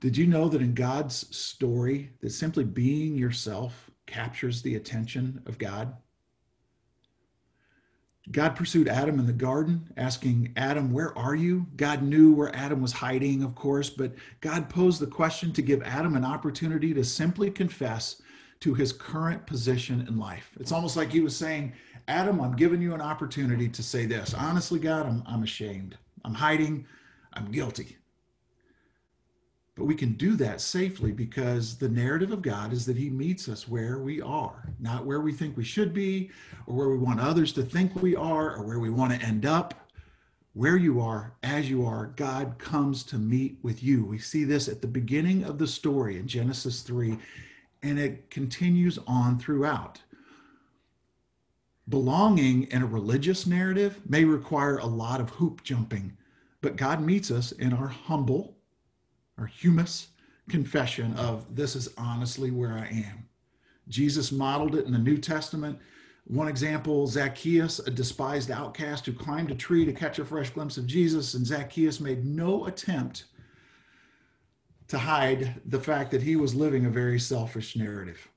Did 0.00 0.16
you 0.16 0.26
know 0.26 0.48
that 0.48 0.60
in 0.60 0.74
God's 0.74 1.34
story 1.34 2.10
that 2.20 2.30
simply 2.30 2.64
being 2.64 3.16
yourself 3.16 3.91
captures 4.06 4.62
the 4.62 4.76
attention 4.76 5.42
of 5.46 5.58
God? 5.58 5.94
God 8.30 8.54
pursued 8.54 8.88
Adam 8.88 9.18
in 9.18 9.26
the 9.26 9.32
garden, 9.32 9.92
asking 9.96 10.52
Adam, 10.56 10.92
Where 10.92 11.16
are 11.18 11.34
you? 11.34 11.66
God 11.76 12.02
knew 12.02 12.32
where 12.32 12.54
Adam 12.54 12.80
was 12.80 12.92
hiding, 12.92 13.42
of 13.42 13.56
course, 13.56 13.90
but 13.90 14.14
God 14.40 14.68
posed 14.70 15.00
the 15.00 15.08
question 15.08 15.52
to 15.52 15.62
give 15.62 15.82
Adam 15.82 16.14
an 16.14 16.24
opportunity 16.24 16.94
to 16.94 17.02
simply 17.02 17.50
confess 17.50 18.22
to 18.60 18.74
his 18.74 18.92
current 18.92 19.44
position 19.44 20.06
in 20.06 20.18
life. 20.18 20.50
It's 20.60 20.70
almost 20.70 20.96
like 20.96 21.10
he 21.10 21.20
was 21.20 21.36
saying, 21.36 21.72
Adam, 22.06 22.40
I'm 22.40 22.54
giving 22.54 22.80
you 22.80 22.94
an 22.94 23.00
opportunity 23.00 23.68
to 23.68 23.82
say 23.82 24.06
this. 24.06 24.34
Honestly, 24.34 24.78
God, 24.78 25.06
I'm, 25.06 25.24
I'm 25.26 25.42
ashamed. 25.42 25.98
I'm 26.24 26.34
hiding. 26.34 26.86
I'm 27.32 27.50
guilty. 27.50 27.96
But 29.74 29.86
we 29.86 29.94
can 29.94 30.12
do 30.12 30.36
that 30.36 30.60
safely 30.60 31.12
because 31.12 31.76
the 31.76 31.88
narrative 31.88 32.30
of 32.30 32.42
God 32.42 32.72
is 32.72 32.84
that 32.86 32.96
He 32.96 33.08
meets 33.08 33.48
us 33.48 33.66
where 33.66 33.98
we 33.98 34.20
are, 34.20 34.74
not 34.78 35.06
where 35.06 35.20
we 35.20 35.32
think 35.32 35.56
we 35.56 35.64
should 35.64 35.94
be, 35.94 36.30
or 36.66 36.76
where 36.76 36.88
we 36.90 36.98
want 36.98 37.20
others 37.20 37.52
to 37.54 37.62
think 37.62 37.94
we 38.02 38.14
are, 38.14 38.54
or 38.54 38.64
where 38.64 38.78
we 38.78 38.90
want 38.90 39.12
to 39.12 39.26
end 39.26 39.46
up. 39.46 39.74
Where 40.54 40.76
you 40.76 41.00
are, 41.00 41.32
as 41.42 41.70
you 41.70 41.86
are, 41.86 42.08
God 42.16 42.58
comes 42.58 43.02
to 43.04 43.16
meet 43.16 43.56
with 43.62 43.82
you. 43.82 44.04
We 44.04 44.18
see 44.18 44.44
this 44.44 44.68
at 44.68 44.82
the 44.82 44.86
beginning 44.86 45.44
of 45.44 45.56
the 45.56 45.66
story 45.66 46.18
in 46.18 46.26
Genesis 46.26 46.82
3, 46.82 47.16
and 47.82 47.98
it 47.98 48.28
continues 48.28 48.98
on 49.06 49.38
throughout. 49.38 50.00
Belonging 51.88 52.64
in 52.64 52.82
a 52.82 52.86
religious 52.86 53.46
narrative 53.46 54.00
may 54.06 54.24
require 54.24 54.76
a 54.76 54.86
lot 54.86 55.22
of 55.22 55.30
hoop 55.30 55.64
jumping, 55.64 56.18
but 56.60 56.76
God 56.76 57.00
meets 57.00 57.30
us 57.30 57.52
in 57.52 57.72
our 57.72 57.88
humble, 57.88 58.58
our 59.42 59.46
humus 59.46 60.06
confession 60.48 61.14
of 61.16 61.52
this 61.56 61.74
is 61.74 61.92
honestly 61.98 62.52
where 62.52 62.74
I 62.74 62.86
am. 62.86 63.28
Jesus 63.88 64.30
modeled 64.30 64.76
it 64.76 64.86
in 64.86 64.92
the 64.92 64.98
New 64.98 65.18
Testament. 65.18 65.80
One 66.28 66.46
example 66.46 67.08
Zacchaeus, 67.08 67.80
a 67.80 67.90
despised 67.90 68.52
outcast 68.52 69.04
who 69.04 69.12
climbed 69.12 69.50
a 69.50 69.56
tree 69.56 69.84
to 69.84 69.92
catch 69.92 70.20
a 70.20 70.24
fresh 70.24 70.50
glimpse 70.50 70.76
of 70.76 70.86
Jesus, 70.86 71.34
and 71.34 71.44
Zacchaeus 71.44 71.98
made 71.98 72.24
no 72.24 72.66
attempt 72.66 73.24
to 74.86 74.98
hide 74.98 75.60
the 75.66 75.80
fact 75.80 76.12
that 76.12 76.22
he 76.22 76.36
was 76.36 76.54
living 76.54 76.86
a 76.86 76.90
very 76.90 77.18
selfish 77.18 77.74
narrative. 77.74 78.28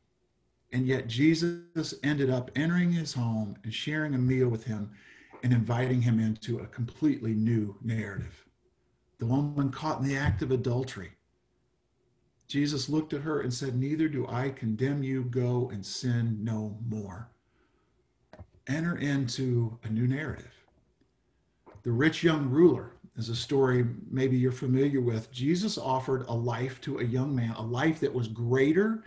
And 0.71 0.87
yet 0.87 1.07
Jesus 1.07 1.93
ended 2.03 2.31
up 2.31 2.49
entering 2.55 2.93
his 2.93 3.13
home 3.13 3.57
and 3.63 3.71
sharing 3.71 4.15
a 4.15 4.17
meal 4.17 4.49
with 4.49 4.63
him 4.63 4.89
and 5.43 5.53
inviting 5.53 6.01
him 6.01 6.19
into 6.19 6.57
a 6.57 6.65
completely 6.65 7.35
new 7.35 7.75
narrative 7.83 8.44
the 9.17 9.25
woman 9.25 9.71
caught 9.71 10.01
in 10.01 10.08
the 10.08 10.17
act 10.17 10.41
of 10.41 10.51
adultery. 10.51 11.12
Jesus 12.47 12.89
looked 12.89 13.13
at 13.13 13.21
her 13.21 13.41
and 13.41 13.54
said, 13.54 13.75
Neither 13.75 14.08
do 14.08 14.28
I 14.28 14.49
condemn 14.49 15.04
you. 15.04 15.23
Go 15.23 15.69
and 15.73 15.86
sin 15.86 16.39
no 16.41 16.78
more. 16.88 17.30
Enter 18.67 18.97
into 18.97 19.80
a 19.84 19.89
new 19.89 20.08
narrative. 20.08 20.51
The 21.84 21.91
rich 21.91 22.23
young 22.23 22.49
ruler 22.49 22.91
is 23.15 23.30
a 23.30 23.36
story 23.36 23.86
maybe 24.10 24.38
you're 24.38 24.51
familiar 24.51 25.01
with. 25.01 25.32
Jesus 25.32 25.78
offered 25.78 26.25
a 26.28 26.34
life 26.34 26.82
to 26.82 26.99
a 26.99 27.04
young 27.04 27.36
man, 27.36 27.51
a 27.51 27.62
life 27.62 27.99
that 28.01 28.13
was 28.13 28.28
greater 28.28 29.04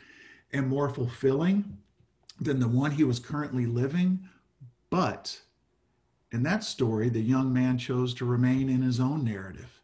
and 0.53 0.67
more 0.67 0.89
fulfilling 0.89 1.79
than 2.41 2.61
the 2.61 2.69
one 2.69 2.93
he 2.93 3.05
was 3.05 3.19
currently 3.19 3.67
living. 3.67 4.21
But 4.91 5.41
in 6.33 6.43
that 6.45 6.65
story, 6.65 7.09
the 7.09 7.21
young 7.21 7.53
man 7.53 7.79
chose 7.79 8.15
to 8.15 8.25
remain 8.25 8.69
in 8.69 8.81
his 8.83 9.01
own 9.01 9.25
narrative 9.25 9.78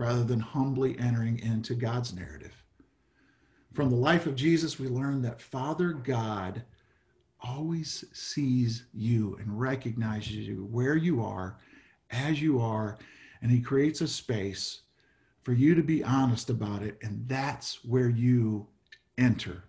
rather 0.00 0.24
than 0.24 0.40
humbly 0.40 0.98
entering 0.98 1.38
into 1.40 1.74
God's 1.74 2.14
narrative. 2.14 2.64
From 3.74 3.90
the 3.90 3.96
life 3.96 4.26
of 4.26 4.34
Jesus, 4.34 4.78
we 4.78 4.88
learn 4.88 5.20
that 5.20 5.42
Father 5.42 5.92
God 5.92 6.62
always 7.42 8.06
sees 8.14 8.86
you 8.94 9.36
and 9.38 9.60
recognizes 9.60 10.32
you 10.32 10.66
where 10.70 10.96
you 10.96 11.22
are, 11.22 11.58
as 12.10 12.40
you 12.40 12.58
are, 12.62 12.96
and 13.42 13.50
He 13.50 13.60
creates 13.60 14.00
a 14.00 14.08
space 14.08 14.80
for 15.42 15.52
you 15.52 15.74
to 15.74 15.82
be 15.82 16.02
honest 16.02 16.48
about 16.48 16.82
it. 16.82 16.96
And 17.02 17.28
that's 17.28 17.84
where 17.84 18.08
you 18.08 18.66
enter 19.18 19.64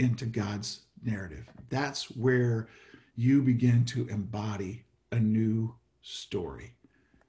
into 0.00 0.26
God's 0.26 0.80
narrative. 1.04 1.46
That's 1.70 2.10
where 2.10 2.68
you 3.14 3.40
begin 3.40 3.84
to 3.86 4.08
embody 4.08 4.82
a 5.12 5.20
new 5.20 5.76
story. 6.02 6.72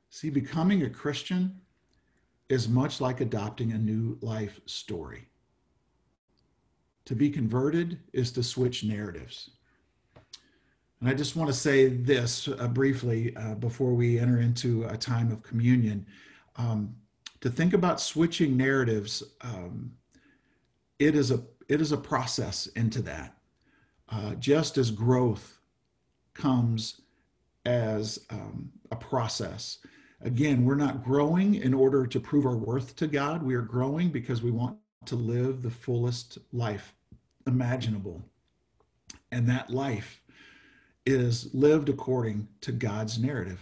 See, 0.09 0.31
becoming 0.31 0.81
a 0.81 0.89
Christian 0.89 1.61
is 2.49 2.69
much 2.69 3.01
like 3.01 3.21
adopting 3.21 3.71
a 3.71 3.77
new 3.77 4.17
life 4.21 4.59
story. 4.65 5.27
To 7.05 7.15
be 7.15 7.29
converted 7.29 7.99
is 8.13 8.31
to 8.33 8.43
switch 8.43 8.83
narratives. 8.83 9.51
And 10.99 11.09
I 11.09 11.13
just 11.13 11.35
want 11.35 11.49
to 11.49 11.53
say 11.53 11.87
this 11.87 12.47
uh, 12.47 12.67
briefly 12.67 13.35
uh, 13.35 13.55
before 13.55 13.93
we 13.93 14.19
enter 14.19 14.39
into 14.39 14.85
a 14.85 14.97
time 14.97 15.31
of 15.31 15.43
communion. 15.43 16.05
Um, 16.55 16.95
to 17.41 17.49
think 17.49 17.73
about 17.73 18.01
switching 18.01 18.57
narratives, 18.57 19.21
um, 19.41 19.91
it 20.97 21.15
is 21.15 21.31
a 21.31 21.43
it 21.67 21.81
is 21.81 21.91
a 21.91 21.97
process 21.97 22.67
into 22.67 23.01
that. 23.03 23.37
Uh, 24.09 24.35
just 24.35 24.77
as 24.77 24.91
growth 24.91 25.57
comes 26.33 27.01
as 27.65 28.25
um, 28.29 28.71
a 28.91 28.95
process, 28.95 29.79
Again, 30.21 30.65
we're 30.65 30.75
not 30.75 31.03
growing 31.03 31.55
in 31.55 31.73
order 31.73 32.07
to 32.07 32.19
prove 32.19 32.45
our 32.45 32.55
worth 32.55 32.95
to 32.97 33.07
God. 33.07 33.43
We 33.43 33.55
are 33.55 33.61
growing 33.61 34.09
because 34.09 34.41
we 34.41 34.51
want 34.51 34.77
to 35.05 35.15
live 35.15 35.61
the 35.61 35.69
fullest 35.69 36.37
life 36.51 36.95
imaginable. 37.45 38.23
And 39.31 39.47
that 39.49 39.69
life 39.69 40.21
is 41.05 41.53
lived 41.53 41.89
according 41.89 42.47
to 42.61 42.71
God's 42.71 43.19
narrative. 43.19 43.61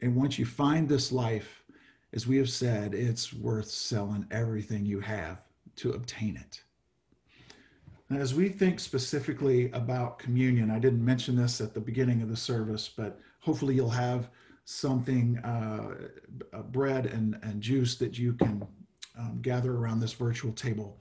And 0.00 0.16
once 0.16 0.38
you 0.38 0.46
find 0.46 0.88
this 0.88 1.12
life, 1.12 1.64
as 2.12 2.26
we 2.26 2.36
have 2.38 2.48
said, 2.48 2.94
it's 2.94 3.32
worth 3.32 3.68
selling 3.68 4.26
everything 4.30 4.86
you 4.86 5.00
have 5.00 5.42
to 5.76 5.90
obtain 5.92 6.36
it. 6.36 6.62
as 8.10 8.32
we 8.32 8.48
think 8.48 8.78
specifically 8.78 9.72
about 9.72 10.20
communion, 10.20 10.70
I 10.70 10.78
didn't 10.78 11.04
mention 11.04 11.34
this 11.34 11.60
at 11.60 11.74
the 11.74 11.80
beginning 11.80 12.22
of 12.22 12.28
the 12.28 12.36
service, 12.36 12.88
but 12.88 13.18
hopefully 13.40 13.74
you'll 13.74 13.90
have 13.90 14.28
something, 14.64 15.38
uh, 15.38 15.94
bread 16.70 17.06
and, 17.06 17.38
and 17.42 17.60
juice 17.60 17.96
that 17.96 18.18
you 18.18 18.32
can 18.34 18.66
um, 19.18 19.38
gather 19.42 19.76
around 19.76 20.00
this 20.00 20.12
virtual 20.12 20.52
table. 20.52 20.98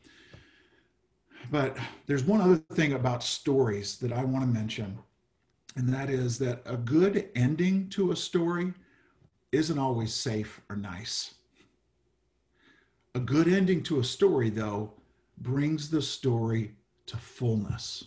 But 1.51 1.77
there's 2.05 2.23
one 2.23 2.41
other 2.41 2.61
thing 2.73 2.93
about 2.93 3.23
stories 3.23 3.97
that 3.97 4.11
I 4.11 4.23
want 4.23 4.43
to 4.43 4.47
mention. 4.47 4.99
And 5.75 5.89
that 5.93 6.09
is 6.09 6.37
that 6.39 6.61
a 6.65 6.77
good 6.77 7.29
ending 7.35 7.89
to 7.89 8.11
a 8.11 8.15
story 8.15 8.73
isn't 9.51 9.79
always 9.79 10.13
safe 10.13 10.61
or 10.69 10.75
nice. 10.75 11.35
A 13.15 13.19
good 13.19 13.47
ending 13.47 13.83
to 13.83 13.99
a 13.99 14.03
story, 14.03 14.49
though, 14.49 14.93
brings 15.37 15.89
the 15.89 16.01
story 16.01 16.75
to 17.05 17.17
fullness. 17.17 18.05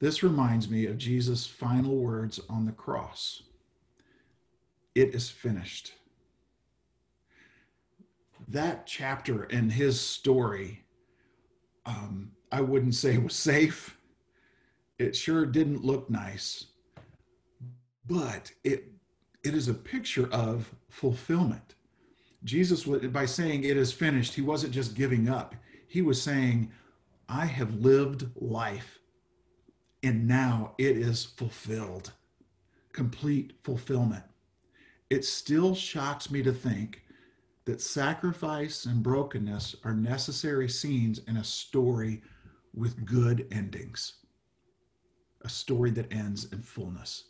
This 0.00 0.22
reminds 0.22 0.70
me 0.70 0.86
of 0.86 0.96
Jesus' 0.96 1.46
final 1.46 1.96
words 1.96 2.40
on 2.48 2.64
the 2.64 2.72
cross 2.72 3.42
It 4.94 5.14
is 5.14 5.30
finished. 5.30 5.92
That 8.48 8.86
chapter 8.86 9.44
and 9.44 9.70
his 9.70 10.00
story, 10.00 10.82
um, 11.86 12.32
I 12.50 12.62
wouldn't 12.62 12.96
say 12.96 13.18
was 13.18 13.34
safe. 13.34 13.96
It 14.98 15.14
sure 15.14 15.46
didn't 15.46 15.84
look 15.84 16.10
nice, 16.10 16.66
but 18.06 18.52
it 18.64 18.88
it 19.44 19.54
is 19.54 19.68
a 19.68 19.74
picture 19.74 20.28
of 20.32 20.74
fulfillment. 20.88 21.74
Jesus, 22.44 22.84
by 22.84 23.26
saying 23.26 23.64
it 23.64 23.76
is 23.76 23.92
finished, 23.92 24.34
he 24.34 24.42
wasn't 24.42 24.72
just 24.74 24.94
giving 24.94 25.28
up. 25.28 25.54
He 25.86 26.02
was 26.02 26.20
saying, 26.20 26.72
I 27.28 27.46
have 27.46 27.74
lived 27.74 28.28
life 28.36 28.99
and 30.02 30.26
now 30.26 30.74
it 30.78 30.96
is 30.96 31.24
fulfilled, 31.24 32.12
complete 32.92 33.52
fulfillment. 33.62 34.24
It 35.10 35.24
still 35.24 35.74
shocks 35.74 36.30
me 36.30 36.42
to 36.42 36.52
think 36.52 37.02
that 37.66 37.80
sacrifice 37.80 38.86
and 38.86 39.02
brokenness 39.02 39.76
are 39.84 39.92
necessary 39.92 40.68
scenes 40.68 41.20
in 41.28 41.36
a 41.36 41.44
story 41.44 42.22
with 42.74 43.04
good 43.04 43.46
endings, 43.50 44.14
a 45.42 45.48
story 45.48 45.90
that 45.90 46.12
ends 46.12 46.50
in 46.52 46.62
fullness. 46.62 47.24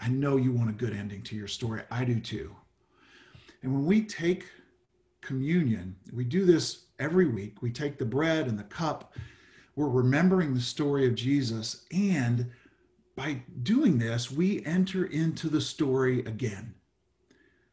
I 0.00 0.08
know 0.08 0.36
you 0.36 0.52
want 0.52 0.70
a 0.70 0.74
good 0.74 0.94
ending 0.94 1.22
to 1.22 1.36
your 1.36 1.48
story. 1.48 1.82
I 1.90 2.04
do 2.04 2.20
too. 2.20 2.54
And 3.62 3.72
when 3.72 3.84
we 3.84 4.02
take 4.02 4.46
communion, 5.20 5.96
we 6.12 6.24
do 6.24 6.44
this 6.44 6.84
every 6.98 7.26
week. 7.26 7.62
We 7.62 7.70
take 7.70 7.98
the 7.98 8.04
bread 8.04 8.46
and 8.46 8.58
the 8.58 8.64
cup 8.64 9.14
we're 9.76 9.88
remembering 9.88 10.54
the 10.54 10.60
story 10.60 11.06
of 11.06 11.14
Jesus. 11.14 11.84
And 11.92 12.50
by 13.16 13.42
doing 13.62 13.98
this, 13.98 14.30
we 14.30 14.64
enter 14.64 15.04
into 15.04 15.48
the 15.48 15.60
story 15.60 16.20
again. 16.20 16.74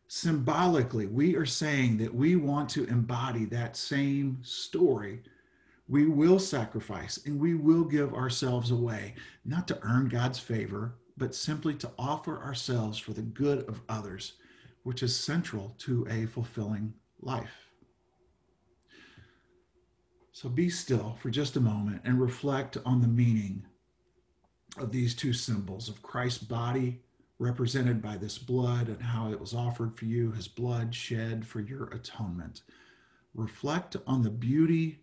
Symbolically, 0.07 1.05
we 1.05 1.35
are 1.35 1.45
saying 1.45 1.97
that 1.99 2.13
we 2.13 2.35
want 2.35 2.69
to 2.71 2.85
embody 2.85 3.45
that 3.45 3.77
same 3.77 4.39
story. 4.43 5.21
We 5.87 6.05
will 6.05 6.39
sacrifice 6.39 7.19
and 7.25 7.39
we 7.39 7.55
will 7.55 7.83
give 7.83 8.13
ourselves 8.13 8.71
away, 8.71 9.15
not 9.45 9.67
to 9.69 9.79
earn 9.83 10.09
God's 10.09 10.39
favor, 10.39 10.95
but 11.17 11.35
simply 11.35 11.75
to 11.75 11.91
offer 11.97 12.41
ourselves 12.41 12.97
for 12.97 13.13
the 13.13 13.21
good 13.21 13.67
of 13.69 13.81
others, 13.87 14.33
which 14.83 15.03
is 15.03 15.15
central 15.15 15.75
to 15.79 16.05
a 16.09 16.25
fulfilling 16.25 16.93
life. 17.21 17.70
So 20.33 20.49
be 20.49 20.69
still 20.69 21.17
for 21.21 21.29
just 21.29 21.57
a 21.57 21.61
moment 21.61 22.01
and 22.05 22.19
reflect 22.19 22.77
on 22.85 23.01
the 23.01 23.07
meaning 23.07 23.65
of 24.77 24.91
these 24.91 25.13
two 25.13 25.33
symbols 25.33 25.89
of 25.89 26.01
Christ's 26.01 26.43
body 26.43 27.01
represented 27.37 28.01
by 28.01 28.15
this 28.17 28.37
blood 28.37 28.87
and 28.87 29.01
how 29.01 29.31
it 29.31 29.39
was 29.39 29.53
offered 29.53 29.97
for 29.97 30.05
you, 30.05 30.31
his 30.31 30.47
blood 30.47 30.95
shed 30.95 31.45
for 31.45 31.59
your 31.59 31.85
atonement. 31.87 32.61
Reflect 33.33 33.97
on 34.07 34.21
the 34.21 34.29
beauty 34.29 34.99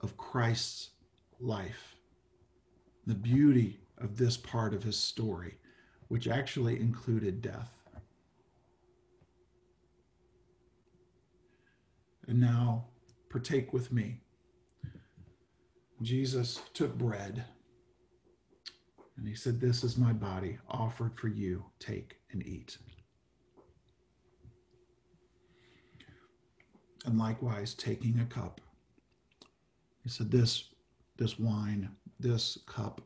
of 0.00 0.16
Christ's 0.16 0.90
life, 1.40 1.96
the 3.06 3.14
beauty 3.14 3.80
of 3.98 4.16
this 4.16 4.36
part 4.36 4.72
of 4.72 4.82
his 4.84 4.96
story, 4.96 5.58
which 6.08 6.28
actually 6.28 6.78
included 6.78 7.42
death. 7.42 7.72
And 12.28 12.40
now 12.40 12.84
partake 13.30 13.72
with 13.72 13.90
me 13.90 14.20
Jesus 16.02 16.60
took 16.74 16.96
bread 16.96 17.44
and 19.16 19.26
he 19.26 19.34
said, 19.34 19.60
This 19.60 19.82
is 19.82 19.98
my 19.98 20.12
body 20.12 20.58
offered 20.68 21.18
for 21.18 21.28
you. 21.28 21.64
Take 21.80 22.16
and 22.30 22.46
eat. 22.46 22.78
And 27.04 27.18
likewise, 27.18 27.74
taking 27.74 28.20
a 28.20 28.26
cup, 28.26 28.60
he 30.04 30.08
said, 30.08 30.30
This, 30.30 30.68
this 31.16 31.38
wine, 31.38 31.90
this 32.20 32.58
cup 32.66 33.00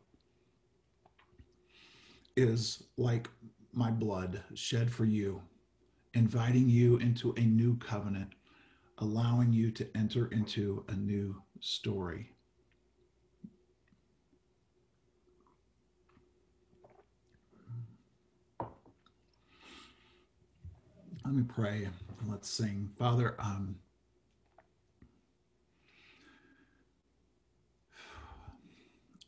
is 2.37 2.85
like 2.99 3.29
my 3.73 3.91
blood 3.91 4.43
shed 4.55 4.91
for 4.93 5.07
you, 5.07 5.41
inviting 6.13 6.69
you 6.69 6.99
into 6.99 7.33
a 7.39 7.41
new 7.41 7.77
covenant, 7.79 8.35
allowing 8.99 9.51
you 9.51 9.71
to 9.71 9.89
enter 9.97 10.27
into 10.27 10.85
a 10.89 10.95
new 10.95 11.41
story. 11.61 12.32
Let 21.25 21.35
me 21.35 21.45
pray 21.45 21.85
and 21.85 22.31
let's 22.31 22.51
sing. 22.51 22.91
Father, 22.99 23.37
um, 23.39 23.77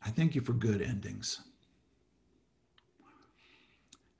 I 0.05 0.09
thank 0.09 0.35
you 0.35 0.41
for 0.41 0.53
good 0.53 0.81
endings. 0.81 1.41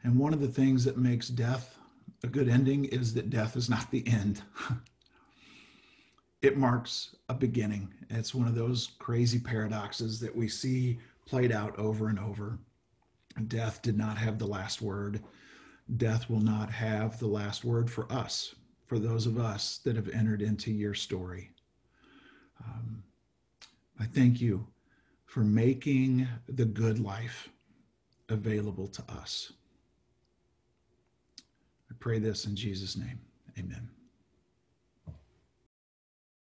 And 0.04 0.18
one 0.18 0.34
of 0.34 0.40
the 0.40 0.48
things 0.48 0.86
that 0.86 0.98
makes 0.98 1.28
death 1.28 1.78
a 2.24 2.28
good 2.28 2.48
ending 2.48 2.86
is 2.86 3.14
that 3.16 3.30
death 3.30 3.58
is 3.58 3.70
not 3.70 3.92
the 3.92 4.08
end. 4.08 4.42
it 6.42 6.58
marks 6.58 7.16
a 7.28 7.34
beginning. 7.34 7.94
It's 8.10 8.34
one 8.34 8.48
of 8.48 8.56
those 8.56 8.92
crazy 9.00 9.40
paradoxes 9.40 10.20
that 10.22 10.36
we 10.36 10.48
see 10.48 11.00
played 11.26 11.52
out 11.52 11.78
over 11.78 12.08
and 12.08 12.20
over. 12.20 12.58
Death 13.48 13.82
did 13.82 13.98
not 13.98 14.18
have 14.18 14.40
the 14.40 14.48
last 14.48 14.82
word 14.82 15.22
death 15.98 16.30
will 16.30 16.42
not 16.42 16.70
have 16.70 17.20
the 17.20 17.28
last 17.28 17.64
word 17.64 17.90
for 17.90 18.12
us, 18.12 18.56
for 18.88 19.00
those 19.00 19.28
of 19.28 19.38
us 19.38 19.80
that 19.80 19.96
have 19.96 20.10
entered 20.10 20.42
into 20.42 20.72
your 20.72 20.94
story. 20.94 21.52
Um, 22.64 23.04
I 24.00 24.06
thank 24.06 24.42
you 24.42 24.68
for 25.26 25.42
making 25.42 26.28
the 26.48 26.66
good 26.66 27.00
life 27.00 27.50
available 28.30 28.88
to 28.88 29.04
us. 29.12 29.54
I 31.92 31.94
pray 32.00 32.20
this 32.20 32.46
in 32.46 32.56
Jesus' 32.56 32.98
name. 32.98 33.20
Amen. 33.58 33.95